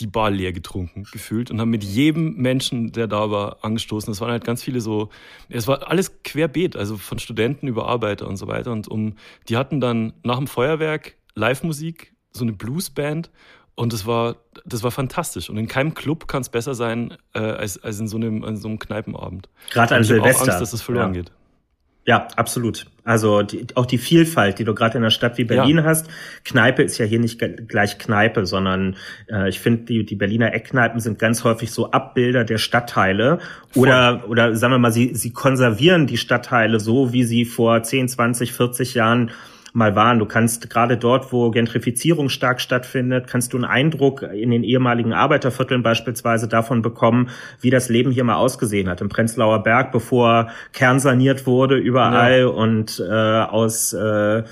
[0.00, 4.10] die Bar leer getrunken, gefühlt, und haben mit jedem Menschen, der da war, angestoßen.
[4.12, 5.10] Es waren halt ganz viele so,
[5.48, 8.72] es war alles querbeet, also von Studenten über Arbeiter und so weiter.
[8.72, 9.14] Und um,
[9.48, 13.30] die hatten dann nach dem Feuerwerk Live-Musik so eine Bluesband
[13.74, 15.48] und das war, das war fantastisch.
[15.48, 18.56] Und in keinem Club kann es besser sein äh, als, als in so einem, in
[18.56, 19.48] so einem Kneipenabend.
[19.70, 20.42] Gerade an Silvester.
[20.44, 21.22] Ich Angst, dass es verloren ja.
[21.22, 21.32] geht.
[22.06, 22.86] Ja, absolut.
[23.04, 25.84] Also die, auch die Vielfalt, die du gerade in einer Stadt wie Berlin ja.
[25.84, 26.08] hast.
[26.44, 28.96] Kneipe ist ja hier nicht gleich Kneipe, sondern
[29.30, 33.38] äh, ich finde, die, die Berliner Eckkneipen sind ganz häufig so Abbilder der Stadtteile.
[33.74, 38.08] Oder, oder sagen wir mal, sie, sie konservieren die Stadtteile so, wie sie vor 10,
[38.08, 39.30] 20, 40 Jahren
[39.72, 40.18] mal waren.
[40.18, 45.12] Du kannst gerade dort, wo Gentrifizierung stark stattfindet, kannst du einen Eindruck in den ehemaligen
[45.12, 47.30] Arbeitervierteln beispielsweise davon bekommen,
[47.60, 49.00] wie das Leben hier mal ausgesehen hat.
[49.00, 52.46] Im Prenzlauer Berg, bevor kernsaniert wurde überall ja.
[52.46, 54.42] und äh, aus äh,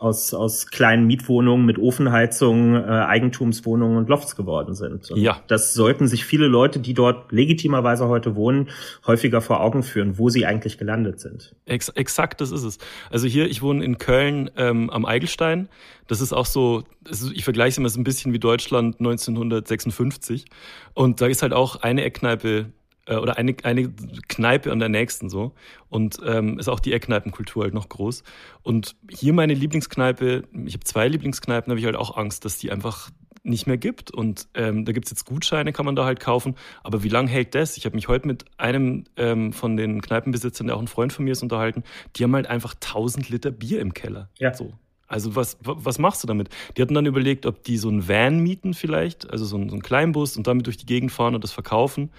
[0.00, 5.10] aus, aus kleinen Mietwohnungen mit Ofenheizung äh, Eigentumswohnungen und Lofts geworden sind.
[5.10, 5.42] Und ja.
[5.46, 8.70] Das sollten sich viele Leute, die dort legitimerweise heute wohnen,
[9.06, 11.54] häufiger vor Augen führen, wo sie eigentlich gelandet sind.
[11.66, 12.78] Ex exakt, das ist es.
[13.10, 15.68] Also hier, ich wohne in Köln ähm, am Eigelstein.
[16.06, 20.46] Das ist auch so, ist, ich vergleiche es immer so ein bisschen wie Deutschland 1956.
[20.94, 22.72] Und da ist halt auch eine Eckkneipe
[23.10, 23.92] äh, oder eine, eine
[24.28, 25.52] Kneipe an der nächsten so.
[25.88, 28.22] Und ähm, ist auch die Eckkneipenkultur halt noch groß.
[28.62, 32.70] Und hier meine Lieblingskneipe, ich habe zwei Lieblingskneipen, habe ich halt auch Angst, dass die
[32.70, 33.10] einfach
[33.42, 34.10] nicht mehr gibt.
[34.10, 36.54] Und ähm, da gibt's jetzt Gutscheine, kann man da halt kaufen.
[36.82, 37.76] Aber wie lange hält das?
[37.76, 41.24] Ich habe mich heute mit einem ähm, von den Kneipenbesitzern, der auch ein Freund von
[41.24, 41.82] mir ist, unterhalten.
[42.16, 44.28] Die haben halt einfach 1000 Liter Bier im Keller.
[44.38, 44.54] Ja.
[44.54, 44.72] So.
[45.10, 46.50] Also was, was machst du damit?
[46.76, 49.74] Die hatten dann überlegt, ob die so einen Van mieten vielleicht, also so einen, so
[49.74, 52.10] einen Kleinbus und damit durch die Gegend fahren und das verkaufen.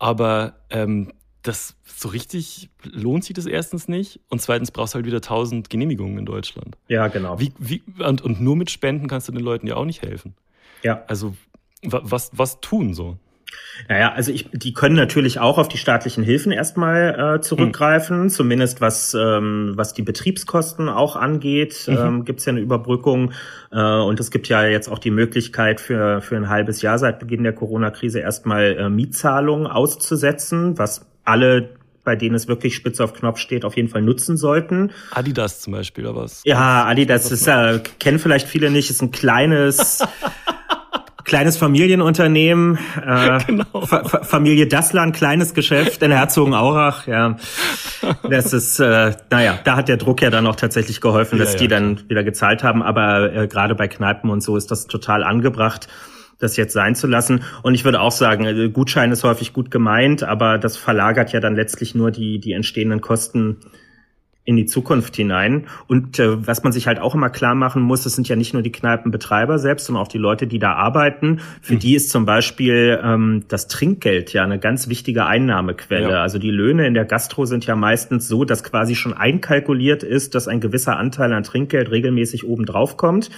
[0.00, 5.06] Aber ähm, das so richtig lohnt sich das erstens nicht und zweitens brauchst du halt
[5.06, 6.76] wieder tausend Genehmigungen in Deutschland.
[6.88, 7.38] Ja, genau.
[7.38, 10.34] Wie, wie, und, und nur mit Spenden kannst du den Leuten ja auch nicht helfen.
[10.82, 11.04] Ja.
[11.06, 11.36] Also
[11.82, 13.16] was, was tun so?
[13.88, 18.28] Naja, also ich, die können natürlich auch auf die staatlichen Hilfen erstmal äh, zurückgreifen, mhm.
[18.28, 21.96] zumindest was, ähm, was die Betriebskosten auch angeht, mhm.
[21.96, 23.32] ähm, gibt es ja eine Überbrückung.
[23.72, 27.18] Äh, und es gibt ja jetzt auch die Möglichkeit für, für ein halbes Jahr seit
[27.18, 31.70] Beginn der Corona-Krise erstmal äh, Mietzahlungen auszusetzen, was alle
[32.02, 34.90] bei denen es wirklich spitz auf Knopf steht, auf jeden Fall nutzen sollten.
[35.12, 36.42] Adidas zum Beispiel, oder was?
[36.44, 40.02] Ja, Adidas ist, äh, kennen vielleicht viele nicht, ist ein kleines
[41.24, 43.86] kleines Familienunternehmen, äh, genau.
[43.86, 47.36] Fa Familie Dassler, ein kleines Geschäft in Herzogenaurach, ja.
[48.28, 51.58] Das ist, äh, naja, da hat der Druck ja dann auch tatsächlich geholfen, dass ja,
[51.58, 52.82] die dann wieder gezahlt haben.
[52.82, 55.88] Aber äh, gerade bei Kneipen und so ist das total angebracht
[56.40, 57.44] das jetzt sein zu lassen.
[57.62, 61.40] Und ich würde auch sagen, äh, Gutschein ist häufig gut gemeint, aber das verlagert ja
[61.40, 63.58] dann letztlich nur die, die entstehenden Kosten
[64.44, 65.66] in die Zukunft hinein.
[65.86, 68.54] Und äh, was man sich halt auch immer klar machen muss, das sind ja nicht
[68.54, 71.40] nur die Kneipenbetreiber selbst, sondern auch die Leute, die da arbeiten.
[71.60, 71.78] Für mhm.
[71.78, 76.10] die ist zum Beispiel ähm, das Trinkgeld ja eine ganz wichtige Einnahmequelle.
[76.10, 76.22] Ja.
[76.22, 80.34] Also die Löhne in der Gastro sind ja meistens so, dass quasi schon einkalkuliert ist,
[80.34, 83.30] dass ein gewisser Anteil an Trinkgeld regelmäßig oben drauf kommt.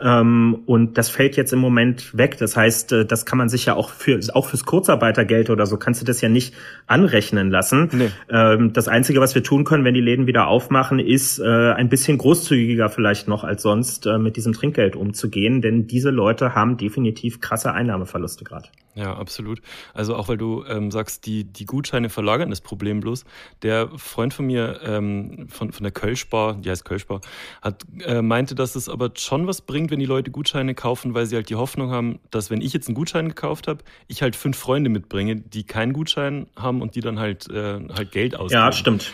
[0.00, 2.36] Ähm, und das fällt jetzt im Moment weg.
[2.38, 5.76] Das heißt, äh, das kann man sich ja auch für auch fürs Kurzarbeitergeld oder so
[5.76, 6.54] kannst du das ja nicht
[6.86, 7.88] anrechnen lassen.
[7.92, 8.10] Nee.
[8.28, 11.88] Ähm, das Einzige, was wir tun können, wenn die Läden wieder aufmachen, ist äh, ein
[11.88, 16.76] bisschen großzügiger vielleicht noch als sonst äh, mit diesem Trinkgeld umzugehen, denn diese Leute haben
[16.76, 18.68] definitiv krasse Einnahmeverluste gerade.
[18.94, 19.62] Ja, absolut.
[19.94, 23.24] Also auch weil du ähm, sagst, die, die Gutscheine verlagern das Problem bloß.
[23.62, 27.20] Der Freund von mir ähm, von, von der Kölschbar, die heißt Kölschbar,
[27.62, 31.26] hat, äh, meinte, dass es aber schon was bringt, wenn die Leute Gutscheine kaufen, weil
[31.26, 34.34] sie halt die Hoffnung haben, dass wenn ich jetzt einen Gutschein gekauft habe, ich halt
[34.34, 38.60] fünf Freunde mitbringe, die keinen Gutschein haben und die dann halt, äh, halt Geld ausgeben.
[38.60, 39.12] Ja, stimmt.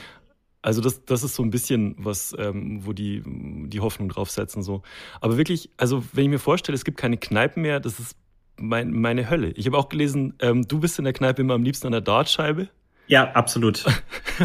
[0.63, 4.83] Also das, das ist so ein bisschen was, ähm, wo die die Hoffnung draufsetzen so.
[5.21, 8.17] Aber wirklich, also wenn ich mir vorstelle, es gibt keine Kneipen mehr, das ist
[8.59, 9.51] mein, meine Hölle.
[9.51, 12.01] Ich habe auch gelesen, ähm, du bist in der Kneipe immer am liebsten an der
[12.01, 12.69] Dartscheibe.
[13.09, 13.85] Ja, absolut.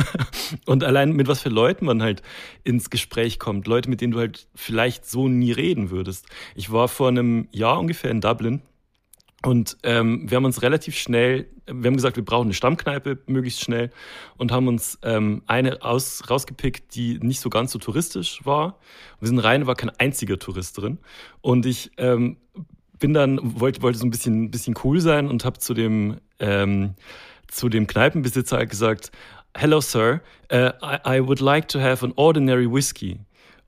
[0.65, 2.21] und allein mit was für Leuten man halt
[2.63, 6.27] ins Gespräch kommt, Leute, mit denen du halt vielleicht so nie reden würdest.
[6.53, 8.61] Ich war vor einem Jahr ungefähr in Dublin
[9.43, 13.61] und ähm, wir haben uns relativ schnell, wir haben gesagt, wir brauchen eine Stammkneipe möglichst
[13.61, 13.89] schnell
[14.37, 18.79] und haben uns ähm, eine aus, rausgepickt, die nicht so ganz so touristisch war.
[19.19, 20.99] Wir sind rein, war kein einziger Tourist drin.
[21.41, 22.37] Und ich ähm,
[22.99, 26.93] bin dann, wollte, wollte so ein bisschen, bisschen cool sein und habe zu dem, ähm,
[27.47, 29.11] zu dem Kneipenbesitzer halt gesagt,
[29.57, 30.21] Hello, Sir,
[30.53, 33.19] uh, I, I would like to have an ordinary whiskey.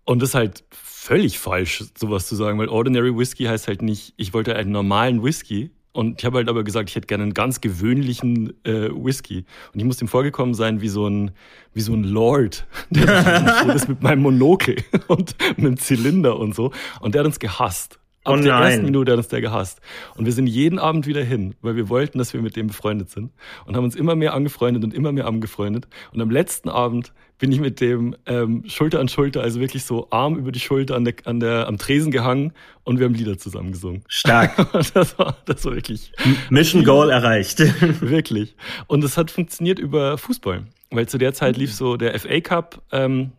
[0.05, 4.33] Und das halt völlig falsch, sowas zu sagen, weil Ordinary Whisky heißt halt nicht, ich
[4.33, 5.71] wollte einen normalen Whisky.
[5.91, 9.45] Und ich habe halt aber gesagt, ich hätte gerne einen ganz gewöhnlichen äh, Whisky.
[9.73, 11.31] Und ich muss ihm vorgekommen sein wie so ein,
[11.73, 12.65] wie so ein Lord.
[12.89, 16.71] Der das mit meinem Monokel und mit einem Zylinder und so.
[16.99, 17.99] Und der hat uns gehasst.
[18.25, 19.81] Ab oh der ersten Minute hat uns der gehasst.
[20.15, 23.09] Und wir sind jeden Abend wieder hin, weil wir wollten, dass wir mit dem befreundet
[23.09, 23.31] sind.
[23.65, 25.87] Und haben uns immer mehr angefreundet und immer mehr angefreundet.
[26.13, 30.07] Und am letzten Abend bin ich mit dem ähm, Schulter an Schulter, also wirklich so
[30.11, 32.53] Arm über die Schulter an der, an der, am Tresen gehangen
[32.85, 34.03] und wir haben Lieder zusammen gesungen.
[34.07, 34.55] Stark.
[34.93, 36.13] das, war, das war wirklich.
[36.49, 37.59] Mission Goal erreicht.
[37.99, 38.55] wirklich.
[38.87, 40.63] Und es hat funktioniert über Fußball.
[40.91, 43.31] Weil zu der Zeit lief so der FA Cup, ähm,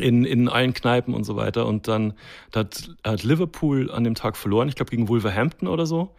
[0.00, 1.66] in, in allen Kneipen und so weiter.
[1.66, 2.14] Und dann
[2.54, 6.14] hat, hat Liverpool an dem Tag verloren, ich glaube gegen Wolverhampton oder so.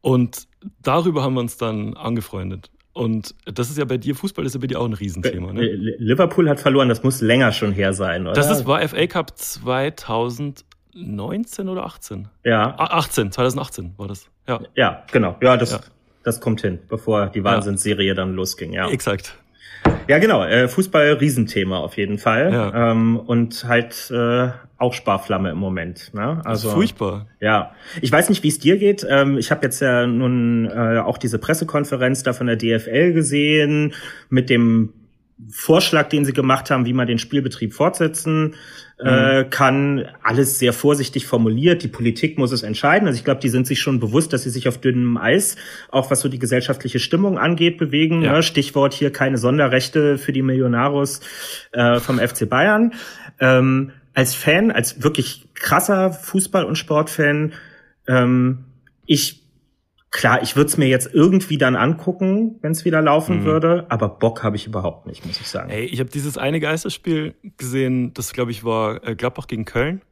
[0.00, 0.48] Und
[0.82, 2.70] darüber haben wir uns dann angefreundet.
[2.92, 5.52] Und das ist ja bei dir, Fußball ist ja bei dir auch ein Riesenthema.
[5.52, 5.62] Ne?
[5.62, 8.34] Liverpool hat verloren, das muss länger schon her sein, oder?
[8.34, 12.26] Das ist, war FA Cup 2019 oder 18?
[12.44, 12.74] Ja.
[12.76, 14.28] 18, 2018 war das.
[14.48, 15.36] Ja, ja genau.
[15.40, 15.80] Ja, das, ja.
[16.24, 18.88] das kommt hin, bevor die Wahnsinnsserie dann losging, ja.
[18.88, 19.36] Exakt.
[20.08, 20.44] Ja, genau.
[20.44, 22.52] Äh, Fußball Riesenthema auf jeden Fall.
[22.52, 22.90] Ja.
[22.90, 26.12] Ähm, und halt äh, auch Sparflamme im Moment.
[26.14, 26.40] Ne?
[26.44, 27.28] Also furchtbar.
[27.40, 29.06] Ja, ich weiß nicht, wie es dir geht.
[29.08, 33.94] Ähm, ich habe jetzt ja nun äh, auch diese Pressekonferenz da von der DFL gesehen
[34.30, 34.94] mit dem
[35.50, 38.54] Vorschlag, den sie gemacht haben, wie man den Spielbetrieb fortsetzen
[38.98, 39.50] äh, mhm.
[39.50, 40.08] kann.
[40.22, 41.82] Alles sehr vorsichtig formuliert.
[41.82, 43.06] Die Politik muss es entscheiden.
[43.06, 45.56] Also ich glaube, die sind sich schon bewusst, dass sie sich auf dünnem Eis,
[45.90, 48.22] auch was so die gesellschaftliche Stimmung angeht, bewegen.
[48.22, 48.32] Ja.
[48.32, 48.42] Ne?
[48.42, 51.20] Stichwort hier keine Sonderrechte für die Millonarios
[51.72, 52.92] äh, vom FC Bayern.
[53.38, 57.52] Ähm, als Fan, als wirklich krasser Fußball- und Sportfan,
[58.06, 58.64] ähm,
[59.06, 59.39] ich
[60.10, 63.44] Klar, ich würde es mir jetzt irgendwie dann angucken, wenn es wieder laufen mhm.
[63.44, 65.70] würde, aber Bock habe ich überhaupt nicht, muss ich sagen.
[65.70, 70.02] Ey, ich habe dieses eine Geisterspiel gesehen, das glaube ich war äh, Gladbach gegen Köln.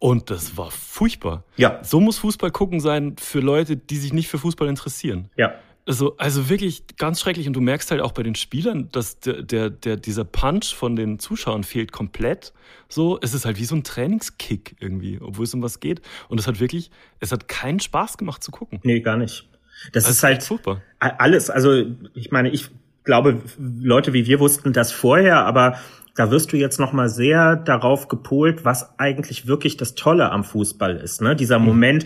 [0.00, 1.42] Und das war furchtbar.
[1.56, 1.80] Ja.
[1.82, 5.28] So muss Fußball gucken sein für Leute, die sich nicht für Fußball interessieren.
[5.36, 5.54] Ja.
[5.88, 7.46] Also, also wirklich ganz schrecklich.
[7.46, 10.96] Und du merkst halt auch bei den Spielern, dass der, der, der, dieser Punch von
[10.96, 12.52] den Zuschauern fehlt komplett.
[12.90, 16.02] So, es ist halt wie so ein Trainingskick irgendwie, obwohl es um was geht.
[16.28, 18.80] Und es hat wirklich, es hat keinen Spaß gemacht zu gucken.
[18.82, 19.48] Nee, gar nicht.
[19.92, 20.82] Das, das ist halt super.
[20.98, 22.68] Alles, also ich meine, ich
[23.04, 25.78] glaube, Leute wie wir wussten das vorher, aber
[26.14, 30.44] da wirst du jetzt noch mal sehr darauf gepolt, was eigentlich wirklich das Tolle am
[30.44, 31.22] Fußball ist.
[31.22, 31.34] Ne?
[31.34, 31.64] Dieser mhm.
[31.64, 32.04] Moment,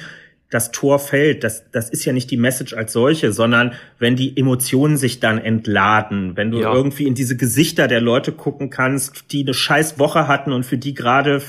[0.53, 4.37] das Tor fällt, das, das ist ja nicht die Message als solche, sondern wenn die
[4.37, 6.75] Emotionen sich dann entladen, wenn du ja.
[6.75, 10.77] irgendwie in diese Gesichter der Leute gucken kannst, die eine scheiß Woche hatten und für
[10.77, 11.41] die gerade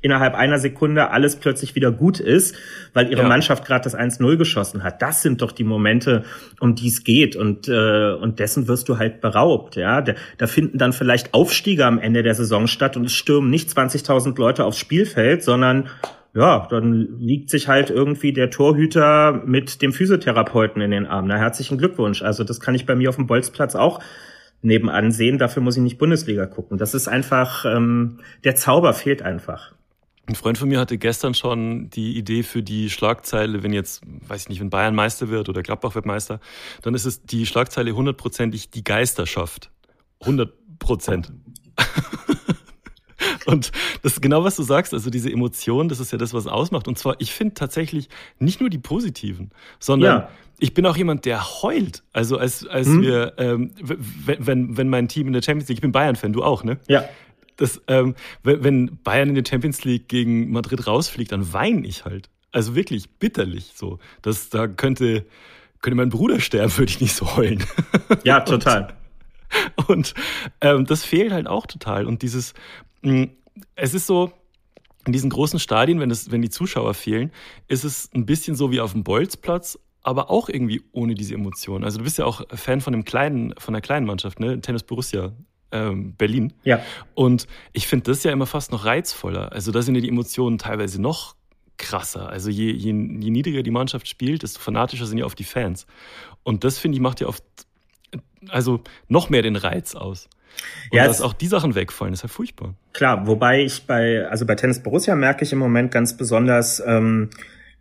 [0.00, 2.56] innerhalb einer Sekunde alles plötzlich wieder gut ist,
[2.94, 3.28] weil ihre ja.
[3.28, 5.00] Mannschaft gerade das 1-0 geschossen hat.
[5.00, 6.24] Das sind doch die Momente,
[6.58, 9.76] um die es geht und äh, und dessen wirst du halt beraubt.
[9.76, 13.50] Ja, da, da finden dann vielleicht Aufstiege am Ende der Saison statt und es stürmen
[13.50, 15.88] nicht 20.000 Leute aufs Spielfeld, sondern
[16.34, 21.28] ja, dann liegt sich halt irgendwie der Torhüter mit dem Physiotherapeuten in den Armen.
[21.28, 22.22] Na, herzlichen Glückwunsch.
[22.22, 24.00] Also das kann ich bei mir auf dem Bolzplatz auch
[24.62, 25.38] nebenan sehen.
[25.38, 26.78] Dafür muss ich nicht Bundesliga gucken.
[26.78, 29.72] Das ist einfach, ähm, der Zauber fehlt einfach.
[30.26, 34.42] Ein Freund von mir hatte gestern schon die Idee für die Schlagzeile, wenn jetzt, weiß
[34.42, 36.40] ich nicht, wenn Bayern Meister wird oder Gladbach wird Meister,
[36.80, 39.70] dann ist es die Schlagzeile hundertprozentig die Geisterschaft.
[40.20, 41.32] 100 Prozent.
[43.46, 44.94] Und das ist genau, was du sagst.
[44.94, 46.88] Also diese Emotionen, das ist ja das, was ausmacht.
[46.88, 50.28] Und zwar, ich finde tatsächlich nicht nur die positiven, sondern ja.
[50.58, 52.02] ich bin auch jemand, der heult.
[52.12, 53.02] Also als, als hm.
[53.02, 56.64] wir, ähm, wenn, wenn mein Team in der Champions League, ich bin Bayern-Fan, du auch,
[56.64, 56.78] ne?
[56.88, 57.04] Ja.
[57.56, 62.28] Das, ähm, wenn Bayern in der Champions League gegen Madrid rausfliegt, dann weine ich halt.
[62.50, 63.98] Also wirklich bitterlich so.
[64.22, 65.26] Das, da könnte,
[65.80, 67.62] könnte mein Bruder sterben, würde ich nicht so heulen.
[68.24, 68.88] Ja, total.
[69.76, 70.14] Und, und
[70.60, 72.06] ähm, das fehlt halt auch total.
[72.06, 72.54] Und dieses,
[73.74, 74.32] es ist so,
[75.06, 77.32] in diesen großen Stadien, wenn, das, wenn die Zuschauer fehlen,
[77.68, 81.84] ist es ein bisschen so wie auf dem Bolzplatz, aber auch irgendwie ohne diese Emotionen.
[81.84, 84.60] Also du bist ja auch Fan von einem kleinen, von einer kleinen Mannschaft, ne?
[84.60, 85.32] Tennis Borussia
[85.72, 86.52] ähm, Berlin.
[86.64, 86.80] Ja.
[87.14, 89.52] Und ich finde das ja immer fast noch reizvoller.
[89.52, 91.34] Also da sind ja die Emotionen teilweise noch
[91.78, 92.28] krasser.
[92.28, 95.86] Also je, je, je niedriger die Mannschaft spielt, desto fanatischer sind ja oft die Fans.
[96.42, 97.44] Und das finde ich macht ja oft
[98.48, 100.28] also noch mehr den Reiz aus.
[100.90, 102.74] Und ja, dass auch die Sachen wegfallen, ist ja furchtbar.
[102.92, 107.30] Klar, wobei ich bei, also bei Tennis Borussia merke ich im Moment ganz besonders, ähm,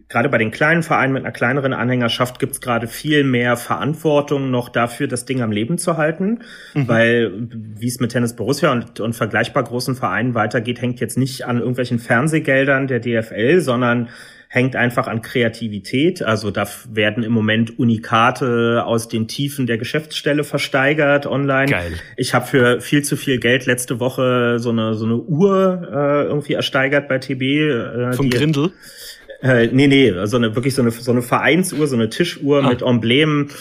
[0.07, 4.51] gerade bei den kleinen Vereinen mit einer kleineren Anhängerschaft gibt es gerade viel mehr Verantwortung
[4.51, 6.39] noch dafür, das Ding am Leben zu halten.
[6.73, 6.87] Mhm.
[6.87, 11.45] Weil wie es mit Tennis Borussia und, und vergleichbar großen Vereinen weitergeht, hängt jetzt nicht
[11.45, 14.09] an irgendwelchen Fernsehgeldern der DFL, sondern
[14.53, 16.21] hängt einfach an Kreativität.
[16.21, 21.71] Also da werden im Moment Unikate aus den Tiefen der Geschäftsstelle versteigert online.
[21.71, 21.93] Geil.
[22.17, 26.23] Ich habe für viel zu viel Geld letzte Woche so eine so eine Uhr äh,
[26.25, 27.41] irgendwie ersteigert bei TB.
[27.41, 28.73] Äh, Vom Grindel?
[29.41, 32.67] Äh, nee, nee, so eine wirklich so eine so eine Vereinsuhr, so eine Tischuhr ah.
[32.67, 33.51] mit Emblemen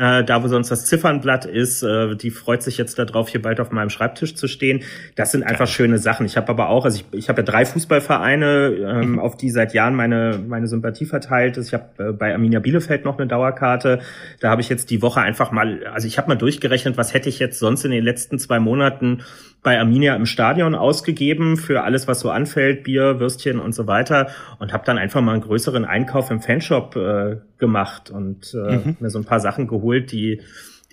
[0.00, 3.60] äh, da wo sonst das Ziffernblatt ist, äh, die freut sich jetzt darauf, hier bald
[3.60, 4.82] auf meinem Schreibtisch zu stehen.
[5.14, 6.24] Das sind einfach schöne Sachen.
[6.24, 8.46] Ich habe aber auch, also ich, ich habe ja drei Fußballvereine,
[8.80, 9.18] ähm, mhm.
[9.18, 11.68] auf die seit Jahren meine meine Sympathie verteilt ist.
[11.68, 14.00] Ich habe äh, bei Arminia Bielefeld noch eine Dauerkarte.
[14.40, 17.28] Da habe ich jetzt die Woche einfach mal, also ich habe mal durchgerechnet, was hätte
[17.28, 19.22] ich jetzt sonst in den letzten zwei Monaten
[19.62, 24.30] bei Arminia im Stadion ausgegeben für alles, was so anfällt, Bier, Würstchen und so weiter
[24.58, 28.96] und habe dann einfach mal einen größeren Einkauf im Fanshop äh, gemacht und äh, mhm.
[29.00, 30.40] mir so ein paar Sachen geholt, die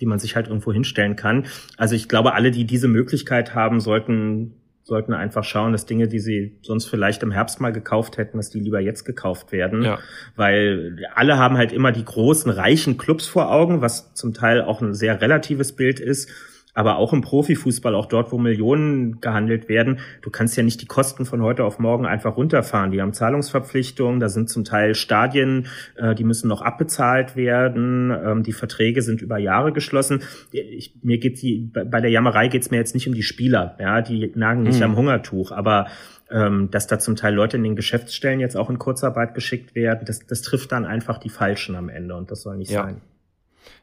[0.00, 1.46] die man sich halt irgendwo hinstellen kann.
[1.76, 4.54] Also ich glaube, alle, die diese Möglichkeit haben, sollten
[4.84, 8.48] sollten einfach schauen, dass Dinge, die sie sonst vielleicht im Herbst mal gekauft hätten, dass
[8.48, 9.82] die lieber jetzt gekauft werden.
[9.82, 9.98] Ja.
[10.34, 14.80] Weil alle haben halt immer die großen, reichen Clubs vor Augen, was zum Teil auch
[14.80, 16.30] ein sehr relatives Bild ist
[16.78, 20.86] aber auch im Profifußball, auch dort, wo Millionen gehandelt werden, du kannst ja nicht die
[20.86, 22.92] Kosten von heute auf morgen einfach runterfahren.
[22.92, 28.44] Die haben Zahlungsverpflichtungen, da sind zum Teil Stadien, äh, die müssen noch abbezahlt werden, ähm,
[28.44, 30.22] die Verträge sind über Jahre geschlossen.
[30.52, 33.76] Ich, mir geht die, bei der Jammerei geht es mir jetzt nicht um die Spieler,
[33.80, 34.84] ja, die nagen nicht mhm.
[34.84, 35.88] am Hungertuch, aber
[36.30, 40.04] ähm, dass da zum Teil Leute in den Geschäftsstellen jetzt auch in Kurzarbeit geschickt werden,
[40.06, 42.84] das, das trifft dann einfach die Falschen am Ende und das soll nicht ja.
[42.84, 43.00] sein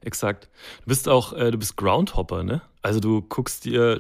[0.05, 0.49] exakt.
[0.81, 2.61] Du bist auch, äh, du bist Groundhopper, ne?
[2.85, 3.99] Also du guckst dir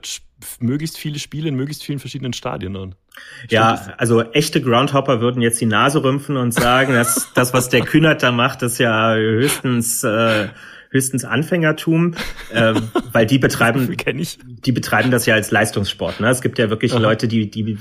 [0.59, 2.93] möglichst viele Spiele in möglichst vielen verschiedenen Stadien an.
[3.37, 3.89] Stimmt ja, das?
[3.97, 8.21] also echte Groundhopper würden jetzt die Nase rümpfen und sagen, dass das, was der Kühnert
[8.21, 10.49] da macht, ist ja höchstens äh,
[10.91, 12.13] höchstens Anfängertum,
[12.53, 12.75] äh,
[13.11, 13.97] weil die betreiben,
[14.65, 16.19] die betreiben das ja als Leistungssport.
[16.19, 16.29] Ne?
[16.29, 16.99] Es gibt ja wirklich Aha.
[16.99, 17.79] Leute, die die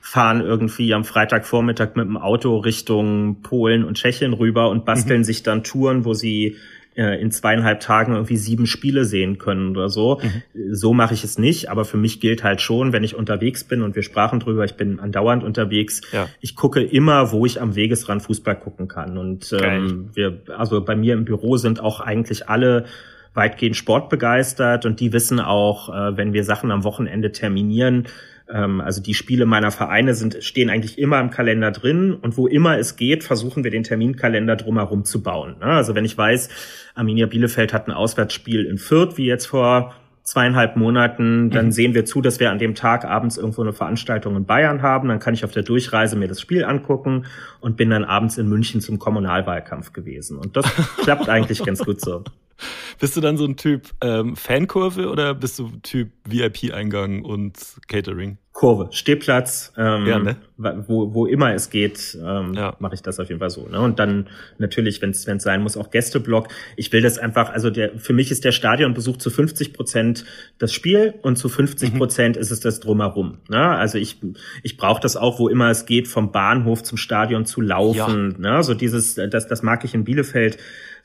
[0.00, 5.24] fahren irgendwie am Freitagvormittag mit dem Auto Richtung Polen und Tschechien rüber und basteln mhm.
[5.24, 6.56] sich dann Touren, wo sie
[6.96, 10.20] äh, in zweieinhalb Tagen irgendwie sieben Spiele sehen können oder so.
[10.22, 10.74] Mhm.
[10.74, 13.82] So mache ich es nicht, aber für mich gilt halt schon, wenn ich unterwegs bin
[13.82, 16.28] und wir sprachen drüber, ich bin andauernd unterwegs, ja.
[16.40, 19.18] ich gucke immer, wo ich am Wegesrand Fußball gucken kann.
[19.18, 22.86] Und ähm, wir, also bei mir im Büro sind auch eigentlich alle
[23.34, 28.06] weitgehend sportbegeistert und die wissen auch, äh, wenn wir Sachen am Wochenende terminieren,
[28.52, 32.46] Ähm, also die Spiele meiner Vereine sind, stehen eigentlich immer im Kalender drin und wo
[32.46, 35.56] immer es geht, versuchen wir den Terminkalender drumherum zu bauen.
[35.60, 35.66] Ne?
[35.66, 36.48] Also wenn ich weiß,
[36.94, 39.94] Arminia Bielefeld hat ein Auswärtsspiel in Fürth, wie jetzt vor
[40.26, 41.72] zweieinhalb Monaten, dann mhm.
[41.72, 45.08] sehen wir zu, dass wir an dem Tag abends irgendwo eine Veranstaltung in Bayern haben.
[45.08, 47.26] Dann kann ich auf der Durchreise mir das Spiel angucken
[47.60, 50.36] und bin dann abends in München zum Kommunalwahlkampf gewesen.
[50.38, 50.66] Und das
[51.02, 52.24] klappt eigentlich ganz gut so.
[52.98, 58.38] Bist du dann so ein Typ ähm, Fankurve oder bist du Typ VIP-Eingang und Catering?
[58.56, 60.36] Kurve, Stehplatz, ähm, ja, ne?
[60.56, 62.74] wo, wo immer es geht, ähm, ja.
[62.78, 63.68] mache ich das auf jeden Fall so.
[63.68, 63.78] Ne?
[63.78, 66.48] Und dann natürlich, wenn es sein muss, auch Gästeblock.
[66.74, 70.24] Ich will das einfach, also der für mich ist der Stadionbesuch zu 50 Prozent
[70.56, 71.98] das Spiel und zu 50 mhm.
[71.98, 72.40] Prozent mhm.
[72.40, 73.40] ist es das drumherum.
[73.50, 73.60] Ne?
[73.60, 74.22] Also ich
[74.62, 78.38] ich brauche das auch, wo immer es geht, vom Bahnhof zum Stadion zu laufen.
[78.42, 78.56] Ja.
[78.56, 78.62] Ne?
[78.62, 80.56] So dieses, das das mag ich in Bielefeld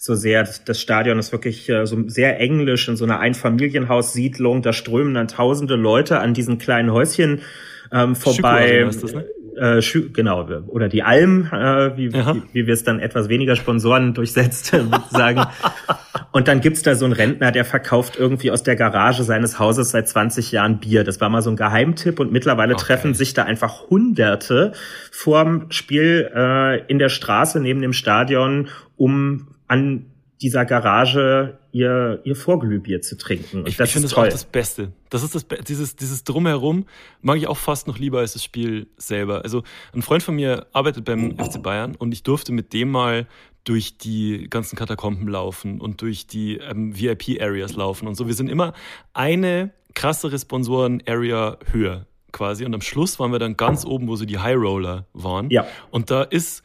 [0.02, 0.50] so sehr.
[0.66, 4.64] Das Stadion ist wirklich äh, so sehr englisch in so einer Einfamilienhaussiedlung.
[4.64, 7.42] Da strömen dann tausende Leute an diesen kleinen Häuschen
[7.92, 8.84] ähm, vorbei.
[8.84, 9.26] Das, ne?
[9.58, 9.80] äh,
[10.12, 14.76] genau, oder die Alm, äh, wie, wie, wie wir es dann etwas weniger Sponsoren durchsetzt
[15.12, 15.44] sagen.
[16.32, 19.92] Und dann gibt's da so einen Rentner, der verkauft irgendwie aus der Garage seines Hauses
[19.92, 21.04] seit 20 Jahren Bier.
[21.04, 22.86] Das war mal so ein Geheimtipp und mittlerweile okay.
[22.86, 24.72] treffen sich da einfach Hunderte
[25.12, 30.06] vorm Spiel äh, in der Straße neben dem Stadion, um an
[30.42, 33.60] dieser Garage ihr, ihr Vorglühbier zu trinken.
[33.60, 34.28] Und ich, ich finde das toll.
[34.28, 34.92] auch das Beste.
[35.10, 36.88] Das ist das, dieses, dieses Drumherum
[37.22, 39.44] mag ich auch fast noch lieber als das Spiel selber.
[39.44, 43.28] Also ein Freund von mir arbeitet beim FC Bayern und ich durfte mit dem mal
[43.64, 48.28] durch die ganzen Katakomben laufen und durch die ähm, VIP-Areas laufen und so.
[48.28, 48.74] Wir sind immer
[49.14, 54.26] eine krassere Sponsoren-Area höher quasi und am Schluss waren wir dann ganz oben, wo so
[54.26, 55.50] die High Roller waren.
[55.50, 55.66] Ja.
[55.92, 56.62] Und da ist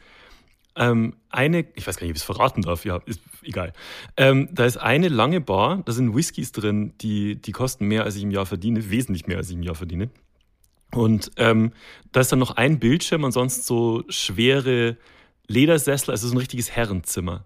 [0.77, 3.73] ähm, eine, ich weiß gar nicht, ob ich es verraten darf, ja, ist egal.
[4.15, 8.15] Ähm, da ist eine lange Bar, da sind Whiskys drin, die, die kosten mehr, als
[8.15, 10.09] ich im Jahr verdiene, wesentlich mehr, als ich im Jahr verdiene.
[10.91, 11.73] Und ähm,
[12.11, 14.97] da ist dann noch ein Bildschirm und sonst so schwere
[15.47, 17.45] Ledersessel, also so ein richtiges Herrenzimmer.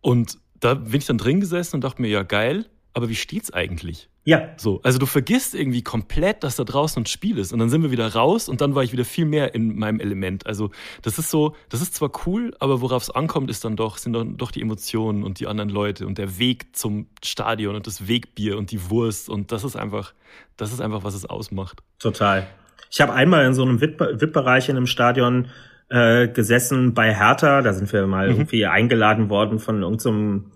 [0.00, 3.52] Und da bin ich dann drin gesessen und dachte mir, ja geil, aber wie steht's
[3.52, 4.08] eigentlich?
[4.24, 4.50] Ja.
[4.56, 7.52] So, also du vergisst irgendwie komplett, dass da draußen ein Spiel ist.
[7.52, 10.00] Und dann sind wir wieder raus und dann war ich wieder viel mehr in meinem
[10.00, 10.46] Element.
[10.46, 10.70] Also
[11.02, 14.12] das ist so, das ist zwar cool, aber worauf es ankommt, ist dann doch, sind
[14.12, 18.08] dann doch die Emotionen und die anderen Leute und der Weg zum Stadion und das
[18.08, 19.28] Wegbier und die Wurst.
[19.28, 20.12] Und das ist einfach,
[20.56, 21.80] das ist einfach, was es ausmacht.
[21.98, 22.46] Total.
[22.90, 25.48] Ich habe einmal in so einem VIP-Bereich in einem Stadion
[25.88, 27.62] äh, gesessen bei Hertha.
[27.62, 28.34] Da sind wir mal mhm.
[28.34, 30.50] irgendwie eingeladen worden von irgendeinem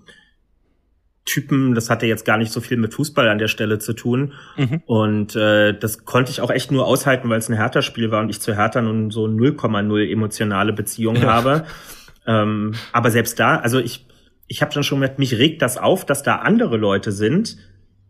[1.24, 4.34] Typen, das hatte jetzt gar nicht so viel mit Fußball an der Stelle zu tun.
[4.56, 4.82] Mhm.
[4.86, 8.28] Und äh, das konnte ich auch echt nur aushalten, weil es ein Hertha-Spiel war und
[8.28, 11.32] ich zu Hertha nun so 0,0 emotionale Beziehung ja.
[11.32, 11.64] habe.
[12.26, 14.06] Ähm, aber selbst da, also ich,
[14.48, 17.56] ich habe dann schon mit, mich regt das auf, dass da andere Leute sind,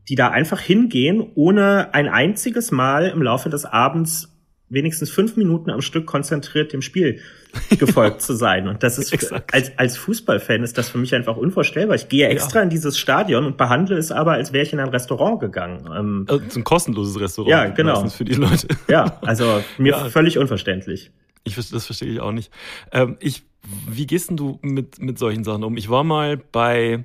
[0.08, 4.33] die da einfach hingehen, ohne ein einziges Mal im Laufe des Abends
[4.74, 7.20] wenigstens fünf Minuten am Stück konzentriert dem Spiel
[7.78, 8.68] gefolgt zu sein.
[8.68, 11.96] Und das ist als, als Fußballfan ist das für mich einfach unvorstellbar.
[11.96, 12.64] Ich gehe extra ja.
[12.64, 15.88] in dieses Stadion und behandle es aber, als wäre ich in ein Restaurant gegangen.
[15.96, 17.50] Ähm, also ein kostenloses Restaurant.
[17.50, 18.08] Ja, genau.
[18.08, 18.68] Für die Leute.
[18.88, 20.08] Ja, also mir ja.
[20.10, 21.10] völlig unverständlich.
[21.44, 22.50] Ich, das verstehe ich auch nicht.
[22.90, 23.44] Ähm, ich,
[23.88, 25.76] wie gehst denn du mit, mit solchen Sachen um?
[25.76, 27.04] Ich war mal bei,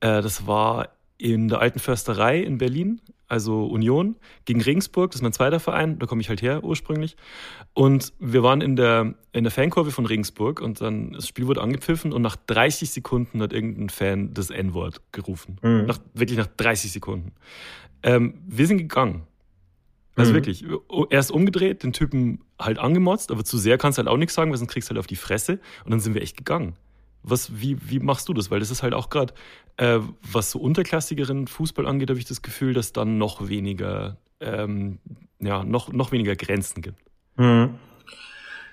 [0.00, 3.00] äh, das war in der alten Försterei in Berlin
[3.34, 7.16] also Union, gegen Regensburg, das ist mein zweiter Verein, da komme ich halt her ursprünglich.
[7.72, 11.62] Und wir waren in der, in der Fankurve von Regensburg und dann das Spiel wurde
[11.62, 15.58] angepfiffen und nach 30 Sekunden hat irgendein Fan das N-Wort gerufen.
[15.62, 15.86] Mhm.
[15.86, 17.32] Nach, wirklich nach 30 Sekunden.
[18.02, 19.26] Ähm, wir sind gegangen.
[20.16, 20.36] Also mhm.
[20.36, 20.64] wirklich,
[21.10, 24.52] erst umgedreht, den Typen halt angemotzt, aber zu sehr kannst du halt auch nichts sagen,
[24.52, 26.76] weil sonst kriegst du halt auf die Fresse und dann sind wir echt gegangen.
[27.26, 28.50] Was, wie, wie machst du das?
[28.50, 29.34] Weil das ist halt auch gerade,
[29.78, 29.98] äh,
[30.30, 34.98] was so unterklassigeren Fußball angeht, habe ich das Gefühl, dass dann noch weniger, ähm,
[35.40, 36.98] ja, noch, noch weniger Grenzen gibt.
[37.36, 37.70] Hm.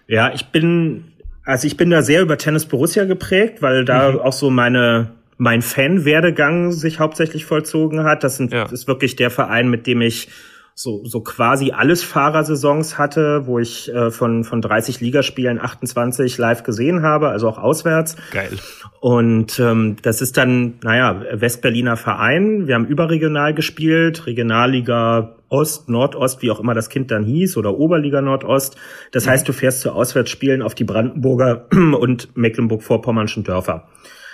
[0.08, 1.14] Ja, ich bin,
[1.46, 4.20] also ich bin da sehr über Tennis Borussia geprägt, weil da mhm.
[4.20, 8.24] auch so meine, mein Fan-Werdegang sich hauptsächlich vollzogen hat.
[8.24, 8.64] Das, sind, ja.
[8.64, 10.28] das ist wirklich der Verein, mit dem ich
[10.74, 16.64] so, so quasi alles Fahrersaisons hatte, wo ich äh, von, von 30 Ligaspielen 28 live
[16.64, 18.16] gesehen habe, also auch auswärts.
[18.32, 18.52] Geil.
[19.00, 22.68] Und ähm, das ist dann, naja, Westberliner Verein.
[22.68, 27.78] Wir haben überregional gespielt, Regionalliga Ost, Nordost, wie auch immer das Kind dann hieß, oder
[27.78, 28.78] Oberliga Nordost.
[29.12, 33.88] Das heißt, du fährst zu Auswärtsspielen auf die Brandenburger und Mecklenburg-Vorpommernschen Dörfer.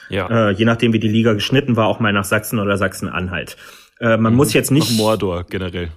[0.10, 0.50] Ja.
[0.50, 3.58] Äh, je nachdem, wie die Liga geschnitten war, auch mal nach Sachsen oder Sachsen-Anhalt.
[4.00, 4.38] Äh, man mhm.
[4.38, 4.92] muss jetzt nicht.
[4.92, 5.90] Nach Mordor generell.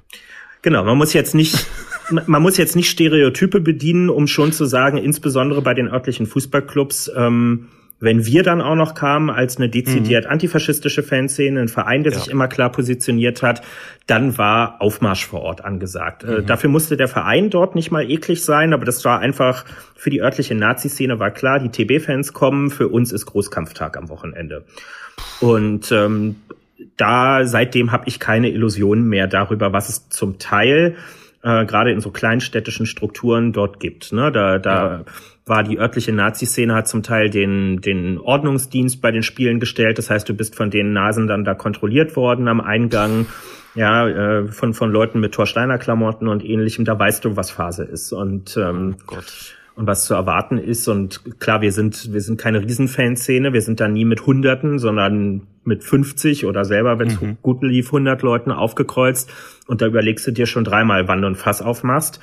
[0.63, 1.67] Genau, man muss jetzt nicht,
[2.11, 7.11] man muss jetzt nicht Stereotype bedienen, um schon zu sagen, insbesondere bei den örtlichen Fußballclubs,
[7.17, 7.69] ähm,
[8.03, 10.31] wenn wir dann auch noch kamen als eine dezidiert mhm.
[10.31, 12.19] antifaschistische Fanszene, ein Verein, der ja.
[12.19, 13.61] sich immer klar positioniert hat,
[14.07, 16.25] dann war Aufmarsch vor Ort angesagt.
[16.25, 16.33] Äh, mhm.
[16.39, 20.09] Äh, dafür musste der Verein dort nicht mal eklig sein, aber das war einfach für
[20.09, 24.65] die örtliche Nazi-Szene war klar, die TB-Fans kommen, für uns ist Großkampftag am Wochenende.
[25.41, 26.37] Und ähm,
[26.97, 30.97] da seitdem habe ich keine Illusionen mehr darüber, was es zum Teil
[31.43, 34.13] äh, gerade in so kleinstädtischen Strukturen dort gibt.
[34.13, 34.31] Ne?
[34.33, 35.05] Da, da ja
[35.51, 39.99] war die örtliche Nazi-Szene hat zum Teil den, den Ordnungsdienst bei den Spielen gestellt.
[39.99, 43.27] Das heißt, du bist von den Nasen dann da kontrolliert worden am Eingang.
[43.75, 46.85] Ja, äh, von, von Leuten mit Torsteiner Klamotten und ähnlichem.
[46.85, 48.13] Da weißt du, was Phase ist.
[48.13, 49.17] Und, ähm, oh
[49.75, 50.87] und was zu erwarten ist.
[50.89, 55.43] Und klar, wir sind, wir sind keine Riesenfanszene, wir sind da nie mit Hunderten, sondern
[55.71, 57.39] mit 50 oder selber, wenn es mhm.
[57.41, 59.33] gut lief, 100 Leuten aufgekreuzt.
[59.67, 62.21] Und da überlegst du dir schon dreimal, wann du ein Fass aufmachst.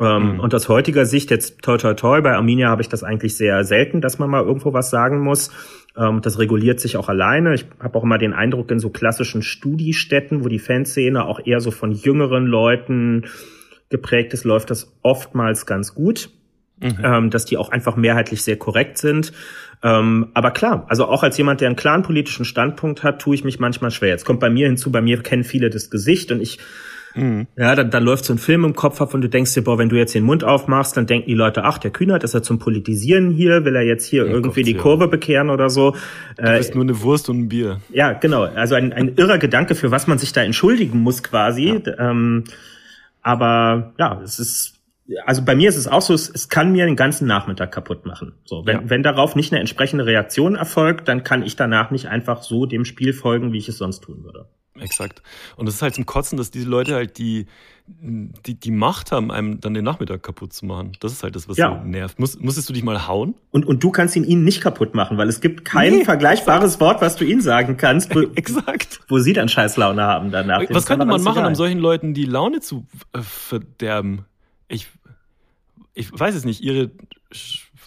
[0.00, 0.40] Ähm, mhm.
[0.40, 3.64] Und aus heutiger Sicht jetzt toi toi toi, bei Arminia habe ich das eigentlich sehr
[3.64, 5.50] selten, dass man mal irgendwo was sagen muss.
[5.96, 7.54] Ähm, das reguliert sich auch alleine.
[7.54, 11.60] Ich habe auch immer den Eindruck, in so klassischen Studiestätten, wo die Fanszene auch eher
[11.60, 13.24] so von jüngeren Leuten
[13.90, 16.30] geprägt ist, läuft das oftmals ganz gut
[16.80, 16.98] mhm.
[17.02, 19.32] ähm, dass die auch einfach mehrheitlich sehr korrekt sind.
[19.84, 23.44] Ähm, aber klar, also auch als jemand, der einen klaren politischen Standpunkt hat, tue ich
[23.44, 24.08] mich manchmal schwer.
[24.08, 26.58] Jetzt kommt bei mir hinzu, bei mir kennen viele das Gesicht und ich
[27.14, 27.46] Mhm.
[27.56, 29.78] Ja, dann, dann läuft so ein Film im Kopf ab und du denkst dir, boah,
[29.78, 32.42] wenn du jetzt den Mund aufmachst, dann denken die Leute, ach, der Kühnert ist er
[32.42, 35.94] zum Politisieren hier, will er jetzt hier ja, irgendwie Gott, die Kurve bekehren oder so.
[36.36, 37.80] Du äh, bist nur eine Wurst und ein Bier.
[37.90, 38.42] Ja, genau.
[38.42, 41.80] Also ein, ein irrer Gedanke, für was man sich da entschuldigen muss quasi.
[41.86, 42.10] Ja.
[42.10, 42.44] Ähm,
[43.22, 44.73] aber ja, es ist
[45.24, 48.06] also bei mir ist es auch so, es, es kann mir den ganzen Nachmittag kaputt
[48.06, 48.34] machen.
[48.44, 48.90] So, wenn, ja.
[48.90, 52.84] wenn darauf nicht eine entsprechende Reaktion erfolgt, dann kann ich danach nicht einfach so dem
[52.84, 54.48] Spiel folgen, wie ich es sonst tun würde.
[54.80, 55.22] Exakt.
[55.56, 57.46] Und es ist halt zum Kotzen, dass diese Leute halt die,
[57.86, 60.92] die, die Macht haben, einem dann den Nachmittag kaputt zu machen.
[60.98, 61.80] Das ist halt das, was ja.
[61.80, 62.18] so nervt.
[62.18, 63.34] Muss, musstest du dich mal hauen?
[63.52, 66.74] Und, und du kannst ihn ihnen nicht kaputt machen, weil es gibt kein nee, vergleichbares
[66.74, 66.80] exakt.
[66.80, 69.00] Wort, was du ihnen sagen kannst, wo, exakt.
[69.06, 70.62] wo sie dann scheiß Laune haben danach.
[70.70, 74.24] Was könnte man machen, um solchen Leuten die Laune zu äh, verderben?
[74.68, 74.88] Ich,
[75.94, 76.90] ich weiß es nicht, ihre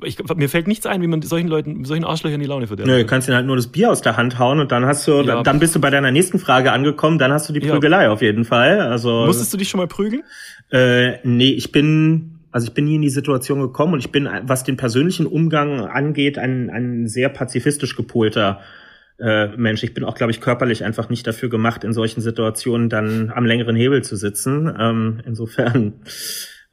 [0.04, 2.90] ich, mir fällt nichts ein, wie man solchen Leuten, solchen Arschlöchern die Laune verderbt.
[2.90, 5.08] Nö, du kannst ihnen halt nur das Bier aus der Hand hauen und dann hast
[5.08, 5.44] du, ja.
[5.44, 8.12] dann bist du bei deiner nächsten Frage angekommen, dann hast du die Prügelei ja.
[8.12, 8.82] auf jeden Fall.
[8.82, 10.24] Also musstest du dich schon mal prügeln?
[10.72, 14.30] Äh, nee, ich bin, also ich bin nie in die Situation gekommen und ich bin,
[14.44, 18.62] was den persönlichen Umgang angeht, ein, ein sehr pazifistisch gepolter
[19.20, 19.84] äh, Mensch.
[19.84, 23.46] Ich bin auch, glaube ich, körperlich einfach nicht dafür gemacht, in solchen Situationen dann am
[23.46, 24.72] längeren Hebel zu sitzen.
[24.80, 26.02] Ähm, insofern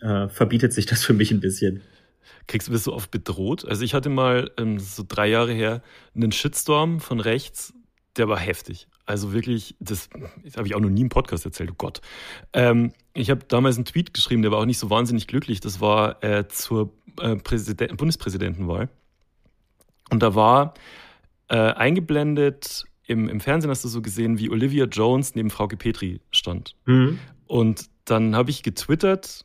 [0.04, 1.82] äh, verbietet sich das für mich ein bisschen.
[2.46, 3.66] Kriegst du bist so oft bedroht?
[3.66, 5.82] Also ich hatte mal ähm, so drei Jahre her
[6.14, 7.72] einen Shitstorm von rechts,
[8.16, 8.86] der war heftig.
[9.06, 10.08] Also wirklich, das,
[10.44, 12.00] das habe ich auch noch nie im Podcast erzählt, oh Gott.
[12.52, 15.60] Ähm, ich habe damals einen Tweet geschrieben, der war auch nicht so wahnsinnig glücklich.
[15.60, 18.88] Das war äh, zur äh, Bundespräsidentenwahl.
[20.10, 20.74] Und da war
[21.48, 26.20] äh, eingeblendet im, im Fernsehen hast du so gesehen, wie Olivia Jones neben Frau Petri
[26.30, 26.74] stand.
[26.86, 27.18] Mhm.
[27.46, 29.44] Und dann habe ich getwittert,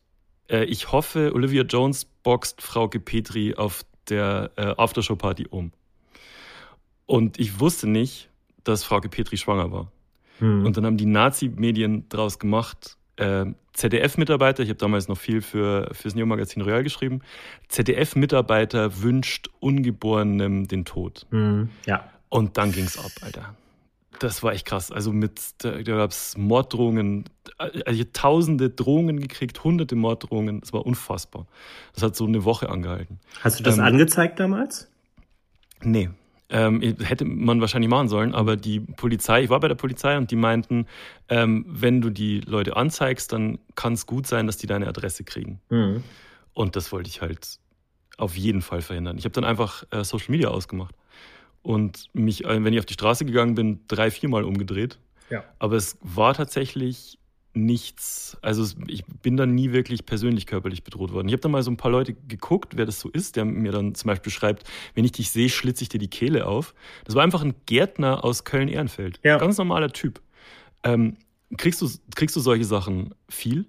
[0.49, 5.71] äh, ich hoffe, Olivia Jones boxt Frau Petri auf der äh, Aftershow-Party um.
[7.05, 8.29] Und ich wusste nicht,
[8.63, 9.91] dass Frau Petri schwanger war.
[10.39, 10.65] Mhm.
[10.65, 15.89] Und dann haben die Nazi-Medien daraus gemacht, äh, ZDF-Mitarbeiter, ich habe damals noch viel für
[15.93, 17.21] fürs Neo-Magazin Royal geschrieben,
[17.69, 21.25] ZDF-Mitarbeiter wünscht Ungeborenem den Tod.
[21.31, 21.69] Mhm.
[21.85, 22.09] Ja.
[22.29, 23.55] Und dann ging's ab, Alter.
[24.19, 24.91] Das war echt krass.
[24.91, 27.25] Also mit, da, gab es Morddrohungen,
[27.57, 30.59] also tausende Drohungen gekriegt, hunderte Morddrohungen.
[30.61, 31.47] Das war unfassbar.
[31.93, 33.19] Das hat so eine Woche angehalten.
[33.41, 34.89] Hast du das ähm, angezeigt damals?
[35.81, 36.09] Nee.
[36.51, 40.31] Ähm, hätte man wahrscheinlich machen sollen, aber die Polizei, ich war bei der Polizei und
[40.31, 40.87] die meinten,
[41.29, 45.23] ähm, wenn du die Leute anzeigst, dann kann es gut sein, dass die deine Adresse
[45.23, 45.61] kriegen.
[45.69, 46.03] Mhm.
[46.53, 47.59] Und das wollte ich halt
[48.17, 49.17] auf jeden Fall verhindern.
[49.17, 50.95] Ich habe dann einfach äh, Social Media ausgemacht
[51.61, 54.99] und mich, äh, wenn ich auf die Straße gegangen bin, drei, viermal umgedreht.
[55.29, 55.43] Ja.
[55.59, 57.19] Aber es war tatsächlich
[57.53, 61.27] nichts, also ich bin dann nie wirklich persönlich körperlich bedroht worden.
[61.27, 63.71] Ich habe dann mal so ein paar Leute geguckt, wer das so ist, der mir
[63.71, 66.73] dann zum Beispiel schreibt, wenn ich dich sehe, schlitze ich dir die Kehle auf.
[67.05, 69.19] Das war einfach ein Gärtner aus Köln-Ehrenfeld.
[69.23, 69.37] Ja.
[69.37, 70.21] Ganz normaler Typ.
[70.83, 71.17] Ähm,
[71.57, 73.65] kriegst, du, kriegst du solche Sachen viel?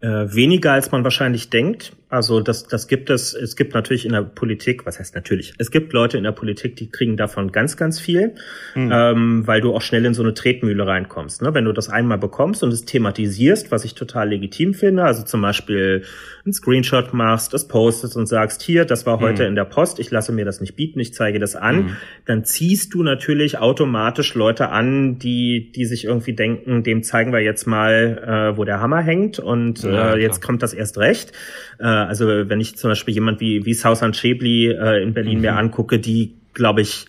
[0.00, 1.92] Äh, weniger als man wahrscheinlich denkt.
[2.12, 3.32] Also das, das gibt es.
[3.32, 5.54] Es gibt natürlich in der Politik, was heißt natürlich?
[5.56, 8.34] Es gibt Leute in der Politik, die kriegen davon ganz, ganz viel,
[8.74, 8.90] mhm.
[8.92, 11.40] ähm, weil du auch schnell in so eine Tretmühle reinkommst.
[11.40, 11.54] Ne?
[11.54, 15.40] Wenn du das einmal bekommst und es thematisierst, was ich total legitim finde, also zum
[15.40, 16.02] Beispiel
[16.44, 19.48] einen Screenshot machst, das postest und sagst, hier, das war heute mhm.
[19.48, 21.96] in der Post, ich lasse mir das nicht bieten, ich zeige das an, mhm.
[22.26, 27.40] dann ziehst du natürlich automatisch Leute an, die, die sich irgendwie denken, dem zeigen wir
[27.40, 31.32] jetzt mal, äh, wo der Hammer hängt und ja, äh, jetzt kommt das erst recht.
[31.78, 35.40] Äh, also wenn ich zum Beispiel jemand wie, wie Sausan Chebli äh, in Berlin mhm.
[35.42, 37.06] mir angucke, die glaube ich,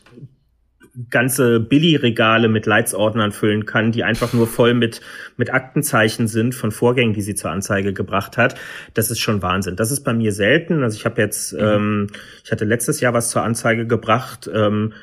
[1.10, 5.02] ganze Billy-Regale mit Leitsordnern füllen kann, die einfach nur voll mit,
[5.38, 8.56] mit Aktenzeichen sind von Vorgängen, die sie zur Anzeige gebracht hat.
[8.94, 9.76] Das ist schon Wahnsinn.
[9.76, 10.84] Das ist bei mir selten.
[10.84, 11.60] Also ich habe jetzt, mhm.
[11.60, 12.08] ähm,
[12.44, 14.50] ich hatte letztes Jahr was zur Anzeige gebracht.
[14.54, 14.94] Ähm,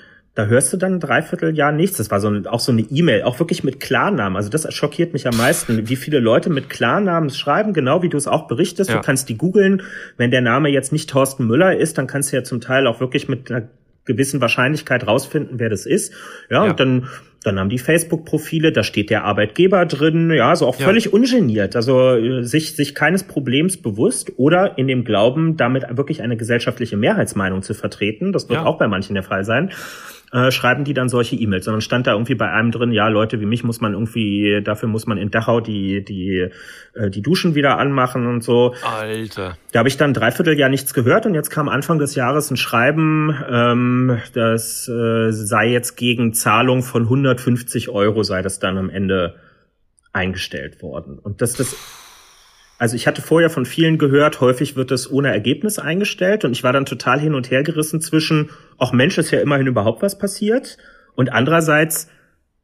[0.40, 1.98] da hörst du dann ein Dreivierteljahr nichts.
[1.98, 4.36] Das war so ein, auch so eine E-Mail, auch wirklich mit Klarnamen.
[4.36, 8.16] Also das schockiert mich am meisten, wie viele Leute mit Klarnamen schreiben, genau wie du
[8.16, 8.88] es auch berichtest.
[8.88, 8.96] Ja.
[8.96, 9.82] Du kannst die googeln.
[10.16, 13.00] Wenn der Name jetzt nicht Thorsten Müller ist, dann kannst du ja zum Teil auch
[13.00, 13.68] wirklich mit einer
[14.06, 16.14] gewissen Wahrscheinlichkeit rausfinden, wer das ist.
[16.48, 16.70] Ja, ja.
[16.70, 17.08] und dann
[17.42, 21.12] dann haben die Facebook-Profile, da steht der Arbeitgeber drin, ja, so auch völlig ja.
[21.12, 26.36] ungeniert, also äh, sich, sich keines Problems bewusst oder in dem Glauben, damit wirklich eine
[26.36, 28.32] gesellschaftliche Mehrheitsmeinung zu vertreten.
[28.32, 28.66] Das wird ja.
[28.66, 29.70] auch bei manchen der Fall sein
[30.32, 33.40] äh, schreiben die dann solche E-Mails, sondern stand da irgendwie bei einem drin, ja, Leute
[33.40, 36.48] wie mich muss man irgendwie, dafür muss man in Dachau die, die,
[36.94, 38.74] äh, die Duschen wieder anmachen und so.
[38.84, 39.56] Alter.
[39.72, 42.56] Da habe ich dann dreiviertel Jahr nichts gehört und jetzt kam Anfang des Jahres ein
[42.56, 48.90] Schreiben, ähm, das äh, sei jetzt gegen Zahlung von 150 Euro sei das dann am
[48.90, 49.34] Ende
[50.12, 51.18] eingestellt worden.
[51.18, 51.76] Und das, das
[52.80, 56.64] also ich hatte vorher von vielen gehört, häufig wird es ohne Ergebnis eingestellt und ich
[56.64, 60.16] war dann total hin und her gerissen zwischen, auch Mensch, ist ja immerhin überhaupt was
[60.16, 60.78] passiert
[61.14, 62.08] und andererseits,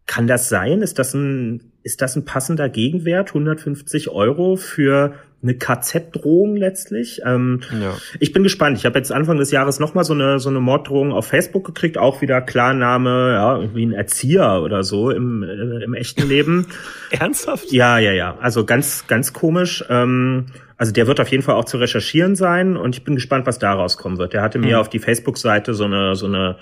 [0.07, 0.81] kann das sein?
[0.81, 3.31] Ist das ein, ist das ein passender Gegenwert?
[3.31, 7.21] 150 Euro für eine KZ-Drohung letztlich.
[7.25, 7.95] Ähm, ja.
[8.21, 8.79] Ich bin gespannt.
[8.79, 11.99] Ich habe jetzt Anfang des Jahres nochmal so eine, so eine Morddrohung auf Facebook gekriegt,
[11.99, 16.67] auch wieder Klarname, ja, irgendwie ein Erzieher oder so im, äh, im echten Leben.
[17.11, 17.71] Ernsthaft?
[17.71, 18.37] Ja, ja, ja.
[18.41, 19.85] Also ganz, ganz komisch.
[19.89, 20.47] Ähm,
[20.79, 23.59] also der wird auf jeden Fall auch zu recherchieren sein und ich bin gespannt, was
[23.59, 24.35] daraus kommen wird.
[24.35, 24.81] Der hatte mir mhm.
[24.81, 26.57] auf die Facebook-Seite so eine, so eine,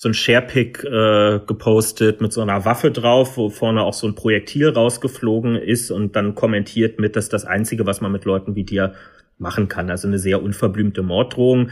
[0.00, 4.14] so ein Sharepick äh, gepostet mit so einer Waffe drauf, wo vorne auch so ein
[4.14, 8.62] Projektil rausgeflogen ist und dann kommentiert mit, dass das Einzige, was man mit Leuten wie
[8.62, 8.94] dir
[9.38, 9.90] machen kann.
[9.90, 11.70] Also eine sehr unverblümte Morddrohung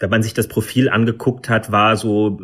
[0.00, 2.40] wenn man sich das Profil angeguckt hat, war so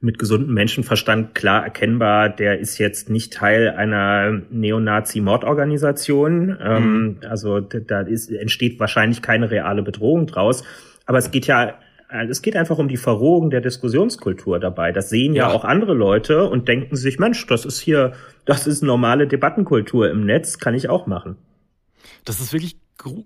[0.00, 6.46] mit gesundem Menschenverstand klar erkennbar, der ist jetzt nicht Teil einer Neonazi-Mordorganisation.
[6.46, 6.58] Mhm.
[6.60, 10.64] Ähm, also da ist, entsteht wahrscheinlich keine reale Bedrohung draus.
[11.06, 11.74] Aber es geht ja
[12.28, 14.92] es geht einfach um die Verrohung der Diskussionskultur dabei.
[14.92, 15.48] Das sehen ja.
[15.48, 18.12] ja, auch andere Leute und denken sich, Mensch, das ist hier,
[18.44, 21.36] das ist normale Debattenkultur im Netz, kann ich auch machen.
[22.24, 22.76] Das ist wirklich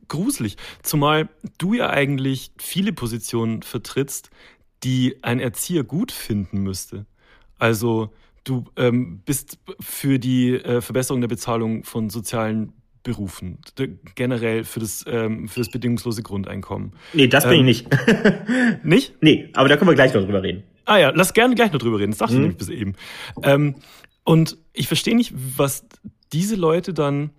[0.09, 0.57] gruselig.
[0.82, 1.28] Zumal
[1.59, 4.30] du ja eigentlich viele Positionen vertrittst,
[4.84, 7.07] die ein Erzieher gut finden müsste.
[7.59, 8.11] Also
[8.45, 12.72] du ähm, bist für die äh, Verbesserung der Bezahlung von sozialen
[13.07, 13.59] Berufen,
[14.16, 16.92] generell für das, ähm, für das bedingungslose Grundeinkommen.
[17.12, 18.84] Nee, das bin ähm, ich nicht.
[18.84, 19.14] nicht?
[19.22, 20.64] Nee, aber da können wir gleich noch drüber reden.
[20.86, 22.11] Ah ja, lass gerne gleich noch drüber reden.
[22.11, 22.38] Das dachte mhm.
[22.38, 22.94] ich nämlich bis eben.
[23.42, 23.76] Ähm,
[24.24, 25.86] und ich verstehe nicht, was
[26.32, 27.30] diese Leute dann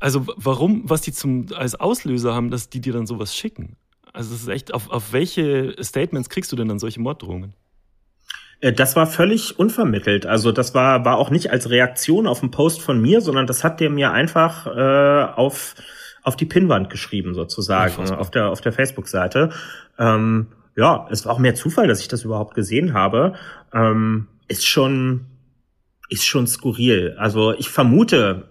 [0.00, 3.76] also warum, was die zum, als Auslöser haben, dass die dir dann sowas schicken?
[4.12, 7.54] Also das ist echt, auf, auf welche Statements kriegst du denn dann solche Morddrohungen?
[8.60, 10.26] Äh, das war völlig unvermittelt.
[10.26, 13.64] Also das war, war auch nicht als Reaktion auf einen Post von mir, sondern das
[13.64, 15.74] hat der mir einfach äh, auf,
[16.22, 19.50] auf die Pinnwand geschrieben, sozusagen, ja, auf der, auf der Facebook-Seite.
[19.98, 23.34] Ähm, ja, es war auch mehr Zufall, dass ich das überhaupt gesehen habe.
[23.72, 25.26] Ähm, ist schon,
[26.08, 27.16] ist schon skurril.
[27.18, 28.48] Also ich vermute,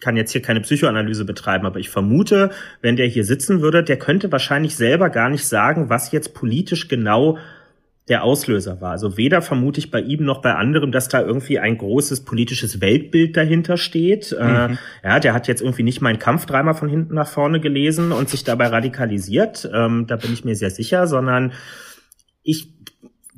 [0.00, 2.50] kann jetzt hier keine Psychoanalyse betreiben, aber ich vermute,
[2.80, 6.88] wenn der hier sitzen würde, der könnte wahrscheinlich selber gar nicht sagen, was jetzt politisch
[6.88, 7.38] genau
[8.10, 8.90] der Auslöser war.
[8.90, 12.80] Also weder vermute ich bei ihm noch bei anderem, dass da irgendwie ein großes politisches
[12.80, 14.32] Weltbild dahinter steht.
[14.32, 14.78] Äh, mhm.
[15.02, 18.12] Äh, ja, der hat jetzt irgendwie nicht meinen Kampf dreimal von hinten nach vorne gelesen
[18.12, 19.70] und sich dabei radikalisiert.
[19.72, 21.52] Ähm, da bin ich mir sehr sicher, sondern
[22.42, 22.74] ich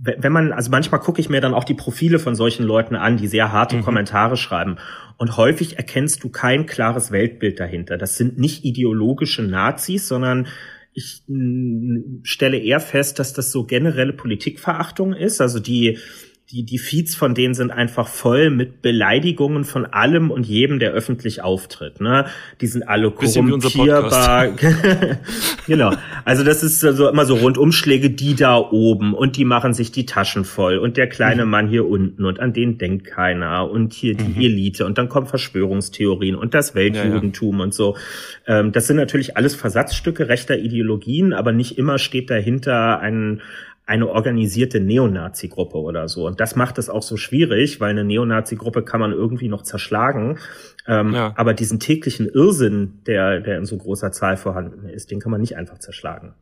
[0.04, 3.18] wenn man, also manchmal gucke ich mir dann auch die Profile von solchen Leuten an,
[3.18, 3.82] die sehr harte mhm.
[3.82, 4.78] Kommentare schreiben.
[5.16, 7.98] Und häufig erkennst du kein klares Weltbild dahinter.
[7.98, 10.48] Das sind nicht ideologische Nazis, sondern
[10.94, 11.22] ich
[12.22, 15.40] stelle eher fest, dass das so generelle Politikverachtung ist.
[15.40, 15.98] Also die
[16.52, 20.92] die, die Feeds von denen sind einfach voll mit Beleidigungen von allem und jedem, der
[20.92, 22.02] öffentlich auftritt.
[22.02, 22.26] Ne?
[22.60, 24.48] Die sind alle korrumpierbar.
[25.66, 25.94] genau.
[26.26, 30.04] Also das ist so immer so Rundumschläge, die da oben und die machen sich die
[30.04, 31.50] Taschen voll und der kleine mhm.
[31.50, 34.40] Mann hier unten und an den denkt keiner und hier die mhm.
[34.40, 37.64] Elite und dann kommen Verschwörungstheorien und das Weltjudentum ja, ja.
[37.64, 37.96] und so.
[38.46, 43.40] Ähm, das sind natürlich alles Versatzstücke rechter Ideologien, aber nicht immer steht dahinter ein
[43.84, 46.26] eine organisierte Neonazi-Gruppe oder so.
[46.26, 50.38] Und das macht es auch so schwierig, weil eine Neonazi-Gruppe kann man irgendwie noch zerschlagen.
[50.86, 51.32] Ähm, ja.
[51.36, 55.40] Aber diesen täglichen Irrsinn, der, der in so großer Zahl vorhanden ist, den kann man
[55.40, 56.34] nicht einfach zerschlagen.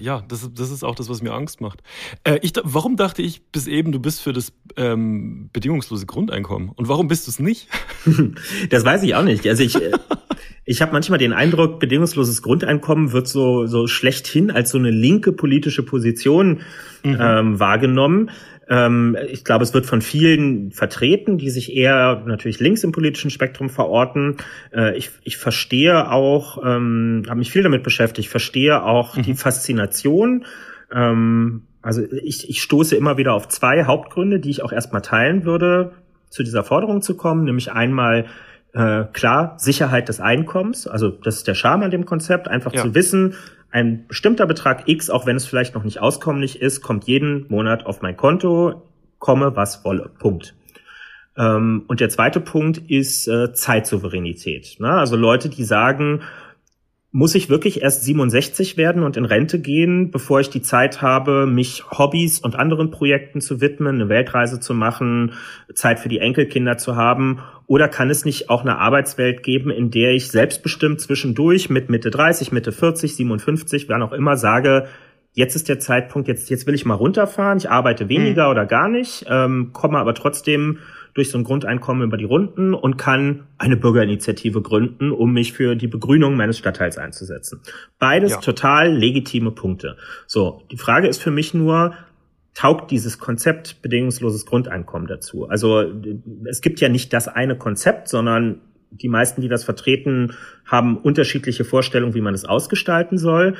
[0.00, 1.82] Ja, das, das ist auch das, was mir Angst macht.
[2.24, 6.70] Äh, ich, warum dachte ich bis eben, du bist für das ähm, bedingungslose Grundeinkommen?
[6.70, 7.68] Und warum bist du es nicht?
[8.70, 9.46] das weiß ich auch nicht.
[9.46, 9.92] Also ich, äh,
[10.70, 15.32] Ich habe manchmal den Eindruck, bedingungsloses Grundeinkommen wird so, so schlechthin als so eine linke
[15.32, 16.60] politische Position
[17.02, 17.16] mhm.
[17.18, 18.30] ähm, wahrgenommen.
[18.68, 23.30] Ähm, ich glaube, es wird von vielen vertreten, die sich eher natürlich links im politischen
[23.30, 24.36] Spektrum verorten.
[24.72, 29.22] Äh, ich, ich verstehe auch, ähm, habe mich viel damit beschäftigt, verstehe auch mhm.
[29.22, 30.44] die Faszination.
[30.92, 35.44] Ähm, also ich, ich stoße immer wieder auf zwei Hauptgründe, die ich auch erstmal teilen
[35.44, 35.92] würde,
[36.28, 38.26] zu dieser Forderung zu kommen, nämlich einmal
[38.78, 42.82] äh, klar, Sicherheit des Einkommens, also das ist der Charme an dem Konzept, einfach ja.
[42.82, 43.34] zu wissen,
[43.70, 47.84] ein bestimmter Betrag X, auch wenn es vielleicht noch nicht auskömmlich ist, kommt jeden Monat
[47.84, 50.10] auf mein Konto, komme was wolle.
[50.20, 50.54] Punkt.
[51.36, 54.76] Ähm, und der zweite Punkt ist äh, Zeitsouveränität.
[54.78, 54.90] Ne?
[54.90, 56.22] Also Leute, die sagen,
[57.10, 61.46] muss ich wirklich erst 67 werden und in Rente gehen, bevor ich die Zeit habe,
[61.46, 65.32] mich Hobbys und anderen Projekten zu widmen, eine Weltreise zu machen,
[65.74, 67.38] Zeit für die Enkelkinder zu haben?
[67.66, 72.10] Oder kann es nicht auch eine Arbeitswelt geben, in der ich selbstbestimmt zwischendurch mit Mitte
[72.10, 74.86] 30, Mitte 40, 57, wann auch immer sage,
[75.32, 78.50] jetzt ist der Zeitpunkt, jetzt, jetzt will ich mal runterfahren, ich arbeite weniger mhm.
[78.50, 80.78] oder gar nicht, ähm, komme aber trotzdem
[81.14, 85.74] durch so ein Grundeinkommen über die Runden und kann eine Bürgerinitiative gründen, um mich für
[85.74, 87.60] die Begrünung meines Stadtteils einzusetzen.
[87.98, 88.38] Beides ja.
[88.38, 89.96] total legitime Punkte.
[90.26, 91.94] So, die Frage ist für mich nur,
[92.54, 95.48] taugt dieses Konzept bedingungsloses Grundeinkommen dazu?
[95.48, 95.84] Also
[96.44, 100.32] es gibt ja nicht das eine Konzept, sondern die meisten, die das vertreten,
[100.64, 103.54] haben unterschiedliche Vorstellungen, wie man es ausgestalten soll.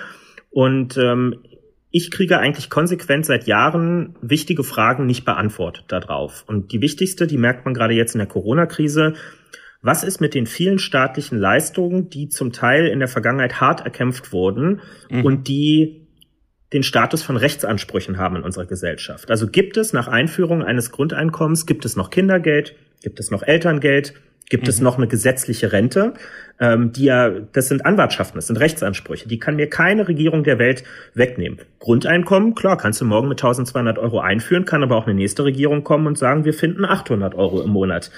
[0.51, 1.37] Und ähm,
[1.91, 6.45] ich kriege eigentlich konsequent seit Jahren wichtige Fragen nicht beantwortet darauf.
[6.47, 9.15] Und die wichtigste, die merkt man gerade jetzt in der Corona-Krise,
[9.81, 14.33] was ist mit den vielen staatlichen Leistungen, die zum Teil in der Vergangenheit hart erkämpft
[14.33, 15.25] wurden mhm.
[15.25, 16.09] und die
[16.73, 19.31] den Status von Rechtsansprüchen haben in unserer Gesellschaft?
[19.31, 24.15] Also gibt es nach Einführung eines Grundeinkommens, gibt es noch Kindergeld, gibt es noch Elterngeld,
[24.49, 24.71] gibt mhm.
[24.71, 26.15] es noch eine gesetzliche Rente,
[26.61, 30.59] ähm, die ja, das sind Anwartschaften, das sind Rechtsansprüche, die kann mir keine Regierung der
[30.59, 30.85] Welt
[31.15, 31.59] wegnehmen.
[31.79, 35.85] Grundeinkommen, klar, kannst du morgen mit 1200 Euro einführen, kann aber auch eine nächste Regierung
[35.85, 38.11] kommen und sagen, wir finden 800 Euro im Monat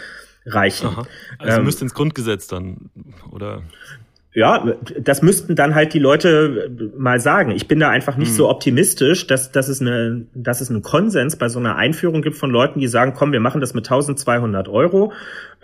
[0.46, 0.86] reichen.
[0.86, 1.06] Aha.
[1.38, 2.90] Also ähm, müsste ins Grundgesetz dann,
[3.30, 3.62] oder?
[4.32, 7.50] Ja, das müssten dann halt die Leute mal sagen.
[7.50, 8.36] Ich bin da einfach nicht mhm.
[8.36, 12.36] so optimistisch, dass, dass, es eine, dass es einen Konsens bei so einer Einführung gibt
[12.36, 15.12] von Leuten, die sagen, komm, wir machen das mit 1200 Euro.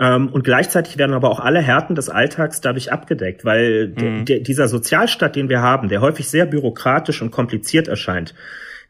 [0.01, 4.25] Ähm, und gleichzeitig werden aber auch alle Härten des Alltags dadurch abgedeckt, weil mhm.
[4.25, 8.35] dieser Sozialstaat, den wir haben, der häufig sehr bürokratisch und kompliziert erscheint,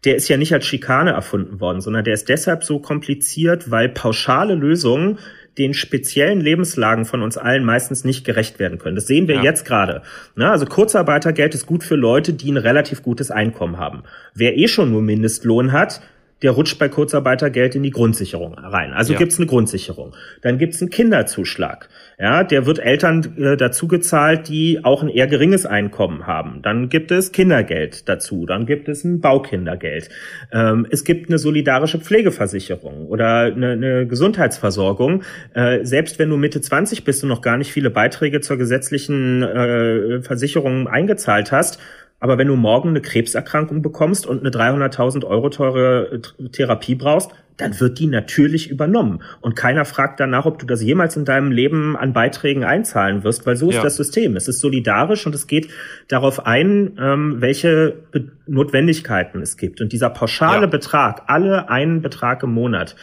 [0.07, 3.91] der ist ja nicht als Schikane erfunden worden, sondern der ist deshalb so kompliziert, weil
[3.91, 5.19] pauschale Lösungen
[5.59, 8.97] den speziellen Lebenslagen von uns allen meistens nicht gerecht werden können.
[8.97, 9.43] Das sehen wir ja.
[9.43, 10.03] jetzt gerade.
[10.35, 10.51] Ne?
[10.51, 14.03] Also Kurzarbeitergeld ist gut für Leute, die ein relativ gutes Einkommen haben.
[14.35, 16.01] Wer eh schon nur Mindestlohn hat,
[16.47, 18.93] der rutscht bei Kurzarbeitergeld in die Grundsicherung rein.
[18.93, 19.19] Also ja.
[19.19, 20.15] gibt's eine Grundsicherung.
[20.43, 21.89] Dann gibt's einen Kinderzuschlag.
[22.21, 26.63] Ja, der wird Eltern äh, dazu gezahlt, die auch ein eher geringes Einkommen haben.
[26.63, 28.47] Dann gibt es Kindergeld dazu.
[28.47, 30.09] Dann gibt es ein Baukindergeld.
[30.53, 35.25] Ähm, es gibt eine solidarische Pflegeversicherung oder eine, eine Gesundheitsversorgung.
[35.53, 39.43] Äh, selbst wenn du Mitte 20 bist und noch gar nicht viele Beiträge zur gesetzlichen
[39.43, 41.81] äh, Versicherung eingezahlt hast,
[42.19, 47.31] aber wenn du morgen eine Krebserkrankung bekommst und eine 300.000 Euro teure äh, Therapie brauchst,
[47.57, 49.23] dann wird die natürlich übernommen.
[49.41, 53.47] Und keiner fragt danach, ob du das jemals in deinem Leben an Beiträgen einzahlen wirst,
[53.47, 53.83] weil so ist ja.
[53.83, 54.37] das System.
[54.37, 55.69] Es ist solidarisch und es geht
[56.09, 59.81] darauf ein, ähm, welche Be Notwendigkeiten es gibt.
[59.81, 60.67] Und dieser pauschale ja.
[60.67, 62.95] Betrag, alle einen Betrag im Monat,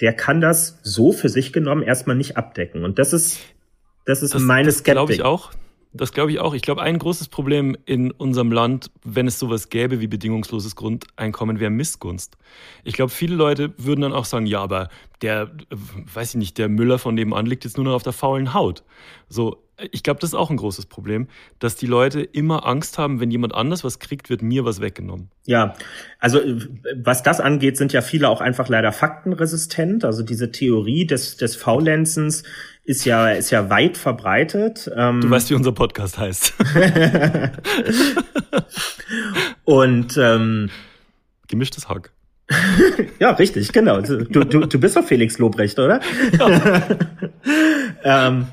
[0.00, 2.84] der kann das so für sich genommen erstmal nicht abdecken.
[2.84, 3.40] Und das ist,
[4.06, 4.94] das ist das, meine Skeptik.
[4.94, 5.50] Glaube ich auch.
[5.92, 6.54] Das glaube ich auch.
[6.54, 11.58] Ich glaube, ein großes Problem in unserem Land, wenn es sowas gäbe wie bedingungsloses Grundeinkommen,
[11.58, 12.36] wäre Missgunst.
[12.84, 14.88] Ich glaube, viele Leute würden dann auch sagen, ja, aber
[15.20, 15.50] der,
[16.14, 18.84] weiß ich nicht, der Müller von nebenan liegt jetzt nur noch auf der faulen Haut.
[19.28, 21.28] So, ich glaube, das ist auch ein großes Problem,
[21.58, 25.30] dass die Leute immer Angst haben, wenn jemand anders was kriegt, wird mir was weggenommen.
[25.46, 25.74] Ja,
[26.18, 26.40] also
[26.96, 30.04] was das angeht, sind ja viele auch einfach leider faktenresistent.
[30.04, 32.42] Also diese Theorie des, des Faulenzens
[32.84, 34.90] ist ja, ist ja weit verbreitet.
[34.94, 36.54] Ähm, du weißt, wie unser Podcast heißt.
[39.64, 40.70] Und ähm,
[41.48, 42.12] gemischtes Hack.
[43.20, 44.00] ja, richtig, genau.
[44.00, 46.00] Du, du, du bist doch Felix Lobrecht, oder?
[46.38, 46.82] Ja.
[48.28, 48.46] ähm,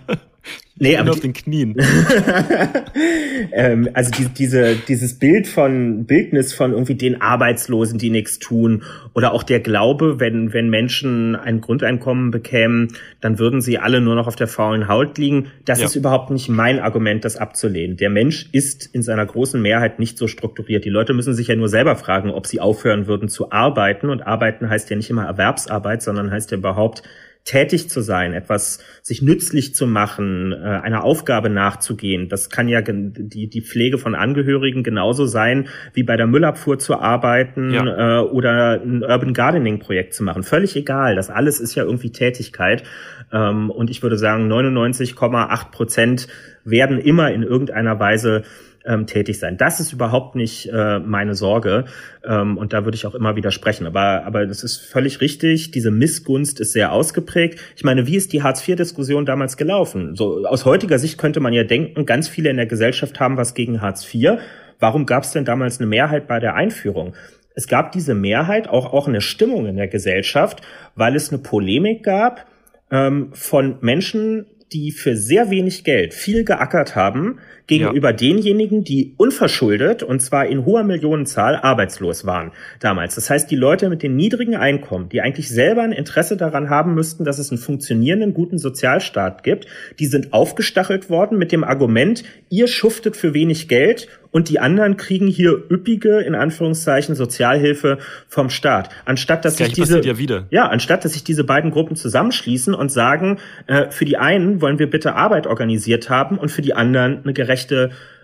[0.79, 1.75] Nee, aber auf den Knien.
[3.51, 8.83] ähm, also die, diese, dieses Bild von Bildnis von irgendwie den Arbeitslosen, die nichts tun,
[9.13, 12.89] oder auch der Glaube, wenn wenn Menschen ein Grundeinkommen bekämen,
[13.21, 15.47] dann würden sie alle nur noch auf der faulen Haut liegen.
[15.65, 15.85] Das ja.
[15.85, 17.97] ist überhaupt nicht mein Argument, das abzulehnen.
[17.97, 20.85] Der Mensch ist in seiner großen Mehrheit nicht so strukturiert.
[20.85, 24.09] Die Leute müssen sich ja nur selber fragen, ob sie aufhören würden zu arbeiten.
[24.09, 27.03] Und arbeiten heißt ja nicht immer Erwerbsarbeit, sondern heißt ja überhaupt
[27.47, 32.27] tätig zu sein, etwas sich nützlich zu machen, äh, einer Aufgabe nachzugehen.
[32.27, 36.99] Das kann ja die, die Pflege von Angehörigen genauso sein, wie bei der Müllabfuhr zu
[36.99, 38.19] arbeiten ja.
[38.19, 40.43] äh, oder ein Urban Gardening Projekt zu machen.
[40.43, 41.15] Völlig egal.
[41.15, 42.83] Das alles ist ja irgendwie Tätigkeit.
[43.31, 46.27] Ähm, und ich würde sagen, 99,8 Prozent
[46.65, 48.43] werden immer in irgendeiner Weise
[48.87, 49.57] ähm, tätig sein.
[49.57, 51.85] Das ist überhaupt nicht äh, meine Sorge
[52.25, 53.85] ähm, und da würde ich auch immer widersprechen.
[53.85, 55.71] Aber aber das ist völlig richtig.
[55.71, 57.59] Diese Missgunst ist sehr ausgeprägt.
[57.75, 60.15] Ich meine, wie ist die Hartz-IV-Diskussion damals gelaufen?
[60.15, 63.53] So aus heutiger Sicht könnte man ja denken, ganz viele in der Gesellschaft haben was
[63.53, 64.39] gegen Hartz IV.
[64.79, 67.13] Warum gab es denn damals eine Mehrheit bei der Einführung?
[67.55, 70.61] Es gab diese Mehrheit, auch, auch eine Stimmung in der Gesellschaft,
[70.95, 72.45] weil es eine Polemik gab
[72.91, 78.15] ähm, von Menschen, die für sehr wenig Geld viel geackert haben, gegenüber ja.
[78.15, 83.15] denjenigen, die unverschuldet und zwar in hoher Millionenzahl arbeitslos waren damals.
[83.15, 86.95] Das heißt, die Leute mit den niedrigen Einkommen, die eigentlich selber ein Interesse daran haben
[86.95, 89.67] müssten, dass es einen funktionierenden, guten Sozialstaat gibt,
[89.99, 94.97] die sind aufgestachelt worden mit dem Argument, ihr schuftet für wenig Geld und die anderen
[94.97, 97.97] kriegen hier üppige, in Anführungszeichen, Sozialhilfe
[98.27, 98.89] vom Staat.
[99.03, 103.39] Anstatt dass sich diese, ja, ja, anstatt dass sich diese beiden Gruppen zusammenschließen und sagen,
[103.65, 107.33] äh, für die einen wollen wir bitte Arbeit organisiert haben und für die anderen eine
[107.33, 107.56] gerechte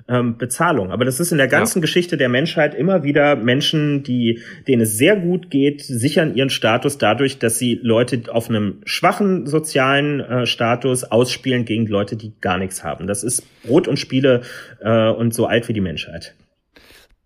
[0.08, 0.92] ähm, Bezahlung.
[0.92, 1.82] Aber das ist in der ganzen ja.
[1.82, 6.98] Geschichte der Menschheit immer wieder Menschen, die, denen es sehr gut geht, sichern ihren Status
[6.98, 12.58] dadurch, dass sie Leute auf einem schwachen sozialen äh, Status ausspielen gegen Leute, die gar
[12.58, 13.08] nichts haben.
[13.08, 14.42] Das ist Brot und Spiele
[14.82, 16.36] äh, und so alt wie die Menschheit.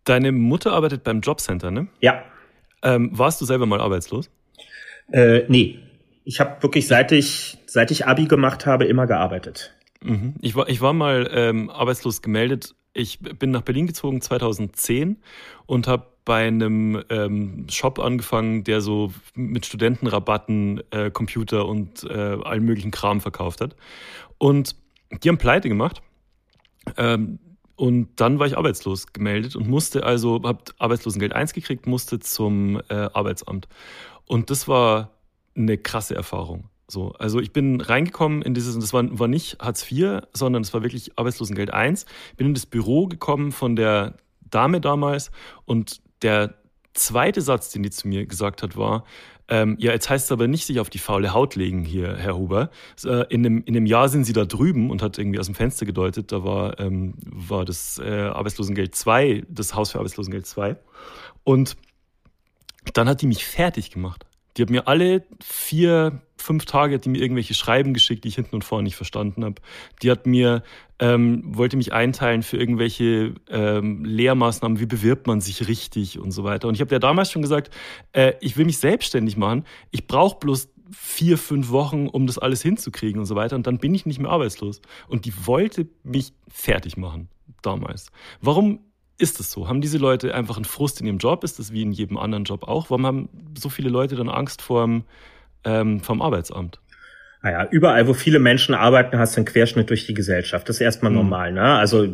[0.03, 1.88] Deine Mutter arbeitet beim Jobcenter, ne?
[1.99, 2.24] Ja.
[2.84, 4.30] Ähm, warst du selber mal arbeitslos?
[5.12, 5.80] Äh, nee.
[6.24, 9.74] Ich habe wirklich, seit ich, seit ich Abi gemacht habe, immer gearbeitet.
[10.03, 10.35] Mhm.
[10.41, 12.75] Ich, war, ich war mal ähm, arbeitslos gemeldet.
[12.93, 15.17] Ich bin nach Berlin gezogen 2010
[15.65, 22.37] und habe bei einem ähm, Shop angefangen, der so mit Studentenrabatten äh, Computer und äh,
[22.43, 23.75] allen möglichen Kram verkauft hat.
[24.37, 24.75] Und
[25.23, 26.01] die haben pleite gemacht.
[26.97, 27.39] Ähm,
[27.77, 32.81] und dann war ich arbeitslos gemeldet und musste also, habe Arbeitslosengeld 1 gekriegt, musste zum
[32.89, 33.67] äh, Arbeitsamt.
[34.25, 35.11] Und das war
[35.55, 36.69] eine krasse Erfahrung.
[36.89, 40.61] So, also ich bin reingekommen in dieses, und das war, war nicht Hartz IV, sondern
[40.61, 42.05] es war wirklich Arbeitslosengeld 1.
[42.38, 45.31] Bin in das Büro gekommen von der Dame damals
[45.65, 46.55] und der
[46.93, 49.03] zweite Satz, den die zu mir gesagt hat, war,
[49.49, 52.38] ähm, ja, jetzt heißt es aber nicht sich auf die faule Haut legen hier, Herr
[52.38, 52.69] Huber.
[53.03, 55.55] Äh, in, einem, in einem Jahr sind Sie da drüben und hat irgendwie aus dem
[55.55, 60.75] Fenster gedeutet, da war, ähm, war das äh, Arbeitslosengeld 2, das Haus für Arbeitslosengeld 2.
[61.43, 61.77] Und
[62.93, 64.25] dann hat die mich fertig gemacht.
[64.58, 68.36] Die hat mir alle vier, fünf Tage hat die mir irgendwelche Schreiben geschickt, die ich
[68.36, 69.62] hinten und vorne nicht verstanden habe.
[70.01, 70.64] Die hat mir,
[70.99, 76.43] ähm, wollte mich einteilen für irgendwelche ähm, Lehrmaßnahmen, wie bewirbt man sich richtig und so
[76.43, 76.68] weiter.
[76.68, 77.74] Und ich habe ja damals schon gesagt,
[78.14, 79.66] äh, ich will mich selbstständig machen.
[79.91, 83.55] Ich brauche bloß vier, fünf Wochen, um das alles hinzukriegen und so weiter.
[83.55, 84.82] Und dann bin ich nicht mehr arbeitslos.
[85.08, 87.30] Und die wollte mich fertig machen
[87.62, 88.12] damals.
[88.41, 88.80] Warum
[89.18, 89.68] ist es so?
[89.68, 91.43] Haben diese Leute einfach einen Frust in ihrem Job?
[91.43, 92.89] Ist das wie in jedem anderen Job auch?
[92.89, 95.03] Warum haben so viele Leute dann Angst vorm,
[95.63, 96.80] ähm, vom Arbeitsamt?
[97.43, 100.68] Naja, überall, wo viele Menschen arbeiten, hast du einen Querschnitt durch die Gesellschaft.
[100.68, 101.18] Das ist erstmal mhm.
[101.18, 101.51] normal.
[101.51, 101.61] Ne?
[101.61, 102.07] Also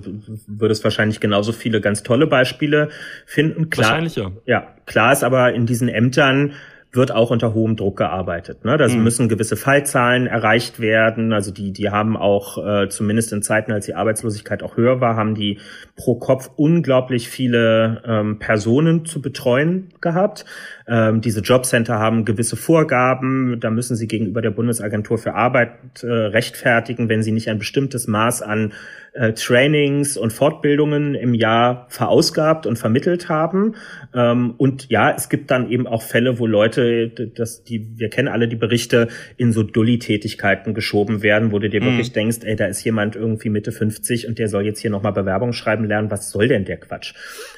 [0.47, 2.89] würdest wahrscheinlich genauso viele ganz tolle Beispiele
[3.25, 3.69] finden.
[3.69, 4.31] Klar, wahrscheinlich ja.
[4.45, 6.53] Ja, klar ist aber in diesen Ämtern
[6.93, 8.65] wird auch unter hohem Druck gearbeitet.
[8.65, 8.77] Ne?
[8.77, 9.03] Da mhm.
[9.03, 11.33] müssen gewisse Fallzahlen erreicht werden.
[11.33, 15.15] Also die, die haben auch, äh, zumindest in Zeiten, als die Arbeitslosigkeit auch höher war,
[15.15, 15.59] haben die
[15.95, 20.45] pro Kopf unglaublich viele ähm, Personen zu betreuen gehabt.
[20.87, 23.59] Ähm, diese Jobcenter haben gewisse Vorgaben.
[23.59, 28.07] Da müssen sie gegenüber der Bundesagentur für Arbeit äh, rechtfertigen, wenn sie nicht ein bestimmtes
[28.07, 28.71] Maß an
[29.13, 33.75] äh, Trainings und Fortbildungen im Jahr verausgabt und vermittelt haben.
[34.13, 38.27] Ähm, und ja, es gibt dann eben auch Fälle, wo Leute, das, die, wir kennen
[38.27, 39.07] alle die Berichte,
[39.37, 41.85] in so Dulli-Tätigkeiten geschoben werden, wo du dir mhm.
[41.85, 45.13] wirklich denkst, ey, da ist jemand irgendwie Mitte 50 und der soll jetzt hier nochmal
[45.13, 46.09] Bewerbung schreiben lernen.
[46.09, 47.13] Was soll denn der Quatsch?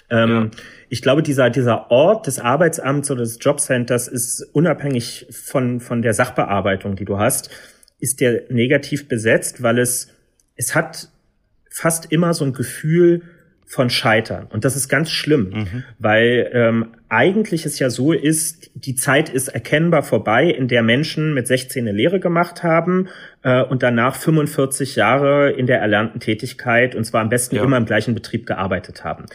[0.09, 0.51] Ähm, ja.
[0.89, 6.13] Ich glaube, dieser, dieser Ort des Arbeitsamts oder des Jobcenters ist unabhängig von, von der
[6.13, 7.49] Sachbearbeitung, die du hast,
[7.99, 10.13] ist der negativ besetzt, weil es,
[10.57, 11.09] es hat
[11.75, 13.21] fast immer so ein Gefühl
[13.65, 14.47] von Scheitern.
[14.49, 15.83] Und das ist ganz schlimm, mhm.
[15.99, 21.33] weil ähm, eigentlich es ja so ist, die Zeit ist erkennbar vorbei, in der Menschen
[21.33, 23.09] mit 16 eine Lehre gemacht haben
[23.41, 27.63] äh, und danach 45 Jahre in der erlernten Tätigkeit und zwar am besten ja.
[27.63, 29.25] immer im gleichen Betrieb gearbeitet haben.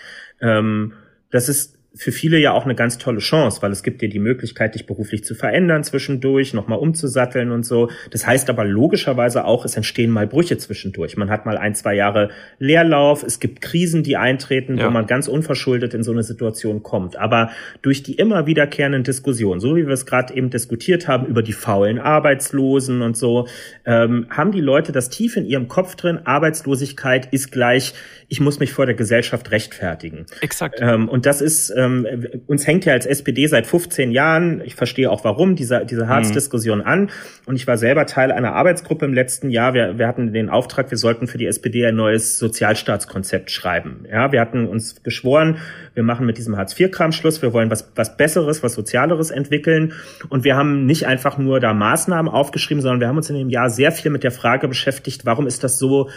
[0.41, 0.95] Ähm,
[1.31, 4.21] das ist für viele ja auch eine ganz tolle Chance, weil es gibt dir die
[4.21, 7.91] Möglichkeit, dich beruflich zu verändern zwischendurch, nochmal umzusatteln und so.
[8.11, 11.17] Das heißt aber logischerweise auch, es entstehen mal Brüche zwischendurch.
[11.17, 12.31] Man hat mal ein, zwei Jahre
[12.61, 14.87] Leerlauf, es gibt Krisen, die eintreten, ja.
[14.87, 17.17] wo man ganz unverschuldet in so eine Situation kommt.
[17.17, 17.51] Aber
[17.83, 21.53] durch die immer wiederkehrenden Diskussionen, so wie wir es gerade eben diskutiert haben, über die
[21.53, 23.49] faulen Arbeitslosen und so,
[23.85, 27.95] ähm, haben die Leute das tief in ihrem Kopf drin, Arbeitslosigkeit ist gleich,
[28.31, 30.25] ich muss mich vor der Gesellschaft rechtfertigen.
[30.41, 30.79] Exakt.
[30.81, 32.07] Ähm, und das ist ähm,
[32.47, 36.79] uns hängt ja als SPD seit 15 Jahren, ich verstehe auch warum, diese, diese Harz-Diskussion
[36.79, 36.87] mhm.
[36.87, 37.11] an.
[37.47, 39.75] Und ich war selber Teil einer Arbeitsgruppe im letzten Jahr.
[39.75, 44.07] Wir, wir hatten den Auftrag, wir sollten für die SPD ein neues Sozialstaatskonzept schreiben.
[44.09, 45.59] Ja, wir hatten uns geschworen,
[45.95, 49.93] wir machen mit diesem Hartz-IV-Kram Schluss, wir wollen was, was Besseres, was Sozialeres entwickeln.
[50.29, 53.51] Und wir haben nicht einfach nur da Maßnahmen aufgeschrieben, sondern wir haben uns in dem
[53.51, 56.09] Jahr sehr viel mit der Frage beschäftigt, warum ist das so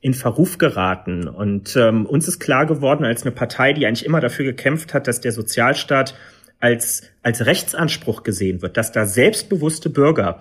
[0.00, 1.28] in Verruf geraten.
[1.28, 5.06] Und ähm, uns ist klar geworden, als eine Partei, die eigentlich immer dafür gekämpft hat,
[5.06, 6.14] dass der Sozialstaat
[6.58, 10.40] als, als Rechtsanspruch gesehen wird, dass da selbstbewusste Bürger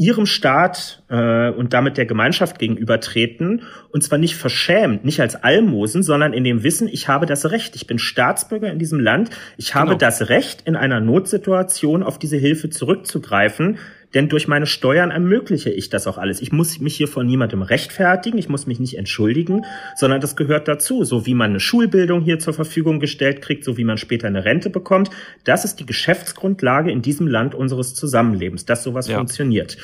[0.00, 6.02] ihrem Staat äh, und damit der Gemeinschaft gegenübertreten und zwar nicht verschämt, nicht als Almosen,
[6.02, 9.28] sondern in dem Wissen, ich habe das Recht, ich bin Staatsbürger in diesem Land,
[9.58, 9.98] ich habe genau.
[9.98, 13.76] das Recht, in einer Notsituation auf diese Hilfe zurückzugreifen,
[14.14, 16.40] denn durch meine Steuern ermögliche ich das auch alles.
[16.40, 20.68] Ich muss mich hier von niemandem rechtfertigen, ich muss mich nicht entschuldigen, sondern das gehört
[20.68, 21.04] dazu.
[21.04, 24.44] So wie man eine Schulbildung hier zur Verfügung gestellt kriegt, so wie man später eine
[24.44, 25.10] Rente bekommt.
[25.44, 29.16] Das ist die Geschäftsgrundlage in diesem Land unseres Zusammenlebens, dass sowas ja.
[29.16, 29.76] funktioniert.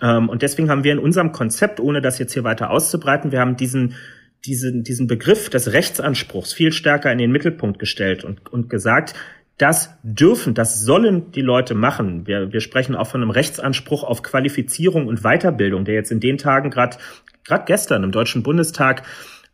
[0.00, 3.40] Ähm, und deswegen haben wir in unserem Konzept, ohne das jetzt hier weiter auszubreiten, wir
[3.40, 3.94] haben diesen
[4.44, 9.14] diesen, diesen Begriff des Rechtsanspruchs viel stärker in den Mittelpunkt gestellt und, und gesagt,
[9.62, 12.26] das dürfen, das sollen die Leute machen.
[12.26, 16.36] Wir, wir sprechen auch von einem Rechtsanspruch auf Qualifizierung und Weiterbildung, der jetzt in den
[16.36, 16.96] Tagen gerade
[17.44, 19.02] gerade gestern im Deutschen Bundestag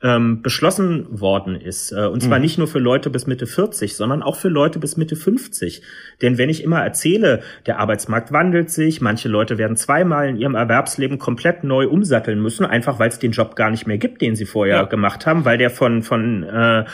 [0.03, 1.93] ähm, beschlossen worden ist.
[1.93, 2.43] Äh, und zwar mhm.
[2.43, 5.83] nicht nur für Leute bis Mitte 40, sondern auch für Leute bis Mitte 50.
[6.23, 10.55] Denn wenn ich immer erzähle, der Arbeitsmarkt wandelt sich, manche Leute werden zweimal in ihrem
[10.55, 14.37] Erwerbsleben komplett neu umsatteln müssen, einfach weil es den Job gar nicht mehr gibt, den
[14.37, 14.83] sie vorher ja.
[14.85, 16.85] gemacht haben, weil der von, von äh,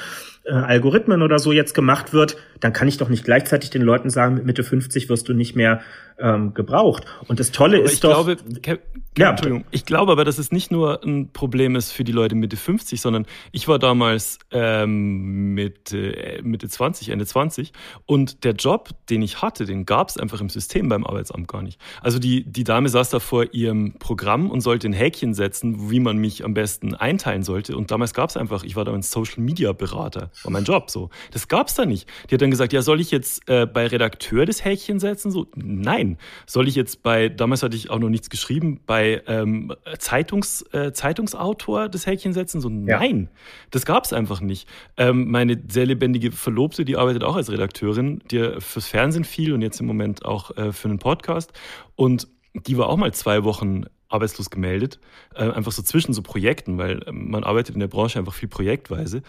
[0.44, 4.10] äh, Algorithmen oder so jetzt gemacht wird, dann kann ich doch nicht gleichzeitig den Leuten
[4.10, 5.80] sagen, mit Mitte 50 wirst du nicht mehr
[6.18, 7.04] ähm, gebraucht.
[7.28, 8.24] Und das Tolle aber ist ich doch.
[8.24, 8.78] Glaube, Ke
[9.16, 9.64] ja, Entschuldigung.
[9.70, 13.00] Ich glaube aber, dass es nicht nur ein Problem ist für die Leute Mitte 50,
[13.00, 17.72] sondern ich war damals ähm, Mitte, Mitte 20, Ende 20
[18.06, 21.62] und der Job, den ich hatte, den gab es einfach im System beim Arbeitsamt gar
[21.62, 21.80] nicht.
[22.00, 26.00] Also die, die Dame saß da vor ihrem Programm und sollte ein Häkchen setzen, wie
[26.00, 27.76] man mich am besten einteilen sollte.
[27.76, 31.10] Und damals gab es einfach, ich war damals Social Media Berater, war mein Job so.
[31.30, 32.08] Das gab es da nicht.
[32.28, 35.30] Die hat dann gesagt, ja, soll ich jetzt äh, bei Redakteur das Häkchen setzen?
[35.30, 36.03] So, nein.
[36.46, 40.92] Soll ich jetzt bei, damals hatte ich auch noch nichts geschrieben, bei ähm, Zeitungs, äh,
[40.92, 42.60] Zeitungsautor das Häkchen setzen?
[42.60, 43.28] So, nein.
[43.32, 43.38] Ja.
[43.70, 44.68] Das gab es einfach nicht.
[44.96, 49.62] Ähm, meine sehr lebendige Verlobte, die arbeitet auch als Redakteurin, die fürs Fernsehen viel und
[49.62, 51.52] jetzt im Moment auch äh, für einen Podcast.
[51.96, 53.84] Und die war auch mal zwei Wochen
[54.14, 55.00] arbeitslos gemeldet,
[55.34, 58.48] äh, einfach so zwischen so Projekten, weil äh, man arbeitet in der Branche einfach viel
[58.48, 59.22] projektweise.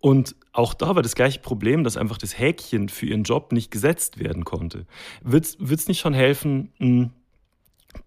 [0.00, 3.70] Und auch da war das gleiche Problem, dass einfach das Häkchen für ihren Job nicht
[3.70, 4.86] gesetzt werden konnte.
[5.22, 7.10] Wird es nicht schon helfen, hm,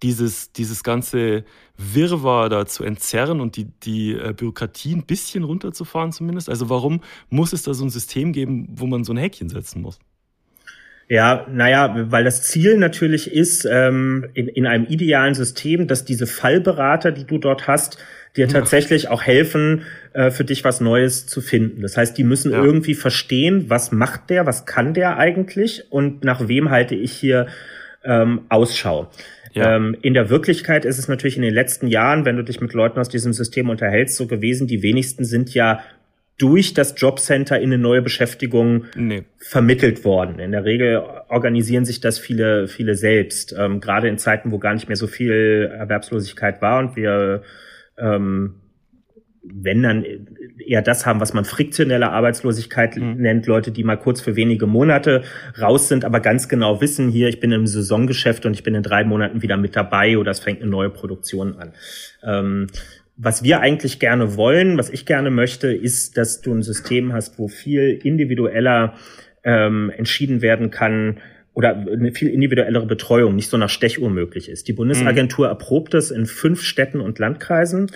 [0.02, 1.44] dieses, dieses ganze
[1.78, 6.50] Wirrwarr da zu entzerren und die, die äh, Bürokratie ein bisschen runterzufahren zumindest?
[6.50, 9.82] Also warum muss es da so ein System geben, wo man so ein Häkchen setzen
[9.82, 10.00] muss?
[11.10, 16.28] Ja, naja, weil das Ziel natürlich ist, ähm, in, in einem idealen System, dass diese
[16.28, 17.97] Fallberater, die du dort hast,
[18.38, 19.82] dir tatsächlich auch helfen,
[20.14, 21.82] äh, für dich was Neues zu finden.
[21.82, 22.64] Das heißt, die müssen ja.
[22.64, 27.47] irgendwie verstehen, was macht der, was kann der eigentlich und nach wem halte ich hier
[28.03, 29.10] ähm, Ausschau.
[29.53, 29.76] Ja.
[29.76, 32.74] Ähm, in der Wirklichkeit ist es natürlich in den letzten Jahren, wenn du dich mit
[32.74, 35.82] Leuten aus diesem System unterhältst, so gewesen, die wenigsten sind ja
[36.40, 39.26] durch das Jobcenter in eine neue Beschäftigung nee.
[39.38, 40.40] vermittelt worden.
[40.40, 44.74] In der Regel organisieren sich das viele, viele selbst, ähm, gerade in Zeiten, wo gar
[44.74, 47.44] nicht mehr so viel Erwerbslosigkeit war und wir
[47.98, 48.56] ähm,
[49.52, 50.06] wenn dann
[50.58, 53.16] eher das haben, was man friktionelle Arbeitslosigkeit mhm.
[53.18, 55.24] nennt, Leute, die mal kurz für wenige Monate
[55.60, 58.84] raus sind, aber ganz genau wissen, hier, ich bin im Saisongeschäft und ich bin in
[58.84, 61.74] drei Monaten wieder mit dabei oder es fängt eine neue Produktion an.
[62.24, 62.68] Ähm,
[63.22, 67.38] was wir eigentlich gerne wollen, was ich gerne möchte, ist, dass du ein System hast,
[67.38, 68.93] wo viel individueller
[69.43, 71.20] ähm, entschieden werden kann,
[71.53, 74.70] oder eine viel individuellere Betreuung, nicht so nach Stechuhr möglich ist.
[74.70, 75.51] Die Bundesagentur mhm.
[75.51, 77.91] erprobt es in fünf Städten und Landkreisen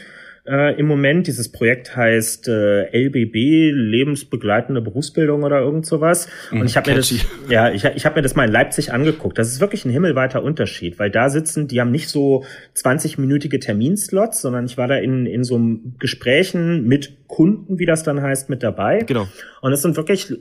[0.46, 1.28] äh, im Moment.
[1.28, 6.28] Dieses Projekt heißt äh, LBB, lebensbegleitende Berufsbildung oder irgend sowas.
[6.52, 7.14] Und mhm, ich habe mir das,
[7.50, 9.38] ja, ich, ich habe mir das mal in Leipzig angeguckt.
[9.38, 14.42] Das ist wirklich ein himmelweiter Unterschied, weil da sitzen, die haben nicht so 20-minütige Terminslots,
[14.42, 15.60] sondern ich war da in, in so
[16.00, 19.00] Gesprächen mit Kunden, wie das dann heißt, mit dabei.
[19.00, 19.28] Genau.
[19.62, 20.36] Und es sind wirklich äh,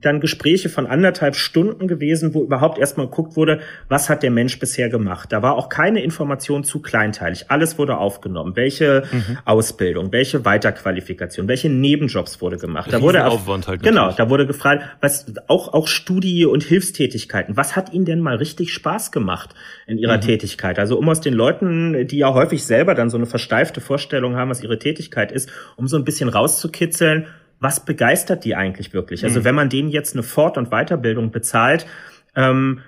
[0.00, 4.58] dann Gespräche von anderthalb Stunden gewesen, wo überhaupt erstmal geguckt wurde, was hat der Mensch
[4.58, 5.30] bisher gemacht.
[5.30, 7.50] Da war auch keine Information zu kleinteilig.
[7.50, 8.56] Alles wurde aufgenommen.
[8.56, 9.25] Welche mhm.
[9.44, 12.92] Ausbildung, welche Weiterqualifikation, welche Nebenjobs wurde gemacht.
[12.92, 17.56] Da wurde Aufwand halt genau, da wurde gefragt, was auch auch Studie und Hilfstätigkeiten.
[17.56, 19.54] Was hat Ihnen denn mal richtig Spaß gemacht
[19.86, 20.22] in Ihrer mhm.
[20.22, 20.78] Tätigkeit?
[20.78, 24.50] Also um aus den Leuten, die ja häufig selber dann so eine versteifte Vorstellung haben,
[24.50, 27.26] was ihre Tätigkeit ist, um so ein bisschen rauszukitzeln,
[27.60, 29.24] was begeistert die eigentlich wirklich?
[29.24, 29.44] Also mhm.
[29.44, 31.86] wenn man denen jetzt eine Fort- und Weiterbildung bezahlt,
[32.34, 32.80] ähm,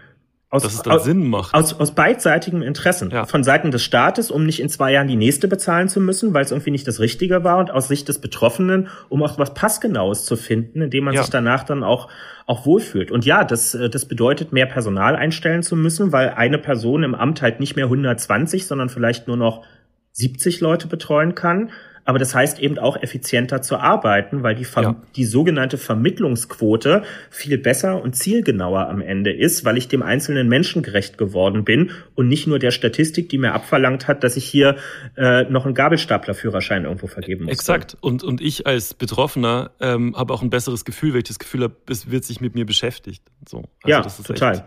[0.50, 1.54] aus, Dass es dann aus, Sinn macht.
[1.54, 3.10] Aus, aus beidseitigem Interessen.
[3.10, 3.26] Ja.
[3.26, 6.42] Von Seiten des Staates, um nicht in zwei Jahren die nächste bezahlen zu müssen, weil
[6.42, 10.24] es irgendwie nicht das Richtige war und aus Sicht des Betroffenen, um auch was Passgenaues
[10.24, 11.20] zu finden, indem man ja.
[11.20, 12.08] sich danach dann auch,
[12.46, 13.10] auch wohlfühlt.
[13.10, 17.14] Und ja, das, äh, das bedeutet, mehr Personal einstellen zu müssen, weil eine Person im
[17.14, 19.64] Amt halt nicht mehr 120, sondern vielleicht nur noch
[20.12, 21.70] 70 Leute betreuen kann.
[22.08, 24.96] Aber das heißt eben auch effizienter zu arbeiten, weil die, ja.
[25.14, 30.82] die sogenannte Vermittlungsquote viel besser und zielgenauer am Ende ist, weil ich dem einzelnen Menschen
[30.82, 34.76] gerecht geworden bin und nicht nur der Statistik, die mir abverlangt hat, dass ich hier
[35.18, 37.52] äh, noch einen Gabelstaplerführerschein irgendwo vergeben muss.
[37.52, 37.98] Exakt.
[38.00, 41.64] Und, und ich als Betroffener ähm, habe auch ein besseres Gefühl, weil ich das Gefühl
[41.64, 43.22] habe, es wird sich mit mir beschäftigt.
[43.46, 43.64] So.
[43.82, 44.52] Also ja, total.
[44.54, 44.64] Echt,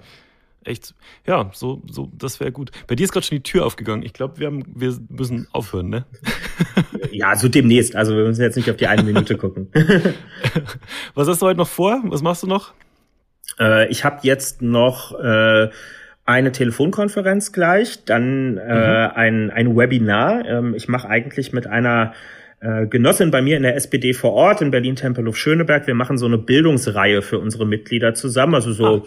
[0.64, 0.93] echt,
[1.26, 2.72] ja, so, so, das wäre gut.
[2.88, 4.03] Bei dir ist gerade schon die Tür aufgegangen.
[4.03, 6.05] Ich glaube, wir haben, wir müssen aufhören, ne?
[7.12, 7.95] ja, so demnächst.
[7.95, 9.68] Also wir müssen jetzt nicht auf die eine Minute gucken.
[11.16, 12.01] Was hast du heute noch vor?
[12.05, 12.74] Was machst du noch?
[13.59, 15.70] Äh, ich habe jetzt noch äh,
[16.26, 19.12] eine Telefonkonferenz gleich, dann äh, mhm.
[19.16, 20.45] ein, ein Webinar.
[20.45, 22.14] Ähm, ich mache eigentlich mit einer
[22.59, 25.88] äh, Genossin bei mir in der SPD vor Ort in Berlin-Tempelhof-Schöneberg.
[25.88, 29.03] Wir machen so eine Bildungsreihe für unsere Mitglieder zusammen, also so ah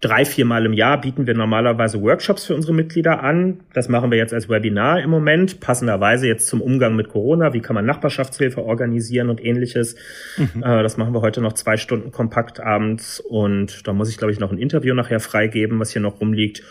[0.00, 3.60] drei, viermal im Jahr bieten wir normalerweise Workshops für unsere Mitglieder an.
[3.72, 7.52] Das machen wir jetzt als Webinar im Moment, passenderweise jetzt zum Umgang mit Corona.
[7.52, 9.96] Wie kann man Nachbarschaftshilfe organisieren und ähnliches.
[10.36, 10.62] Mhm.
[10.62, 14.32] Äh, das machen wir heute noch zwei Stunden kompakt abends und da muss ich, glaube
[14.32, 16.62] ich, noch ein Interview nachher freigeben, was hier noch rumliegt.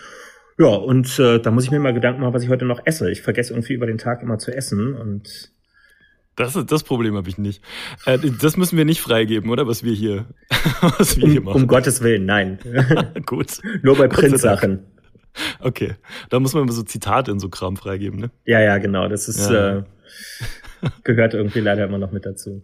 [0.57, 3.11] Ja, und äh, da muss ich mir mal Gedanken machen, was ich heute noch esse.
[3.11, 5.51] Ich vergesse irgendwie über den Tag immer zu essen und
[6.37, 7.61] das, das Problem habe ich nicht.
[8.05, 9.67] Äh, das müssen wir nicht freigeben, oder?
[9.67, 10.25] Was wir hier,
[10.81, 11.61] was wir um, hier machen.
[11.63, 12.59] Um Gottes Willen, nein.
[13.25, 13.59] Gut.
[13.81, 14.85] Nur bei Printsachen.
[15.59, 15.95] Okay.
[16.29, 18.31] Da muss man immer so Zitate in so Kram freigeben, ne?
[18.45, 19.07] Ja, ja, genau.
[19.09, 19.79] Das ist, ja.
[19.79, 19.83] äh,
[21.03, 22.61] gehört irgendwie leider immer noch mit dazu.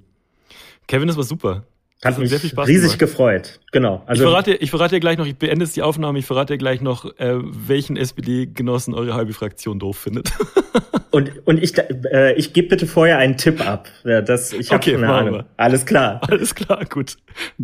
[0.88, 1.65] Kevin, das war super.
[2.04, 2.99] Hat mich sehr viel Spaß riesig gemacht.
[2.99, 3.60] gefreut.
[3.72, 4.04] Genau.
[4.06, 6.26] Also ich verrate, dir, ich verrate dir gleich noch, ich beende jetzt die Aufnahme, ich
[6.26, 10.32] verrate dir gleich noch, äh, welchen SPD-Genossen eure halbe Fraktion doof findet.
[11.12, 13.88] und, und ich, äh, ich gebe bitte vorher einen Tipp ab.
[14.04, 15.34] Ja, das, ich hab okay, eine Ahnung.
[15.34, 15.45] Wir.
[15.58, 16.22] Alles klar.
[16.30, 17.18] Alles klar, gut.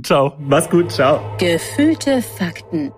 [0.03, 0.35] Ciao.
[0.39, 1.21] Mach's gut, ciao.
[1.37, 2.91] Gefühlte Fakten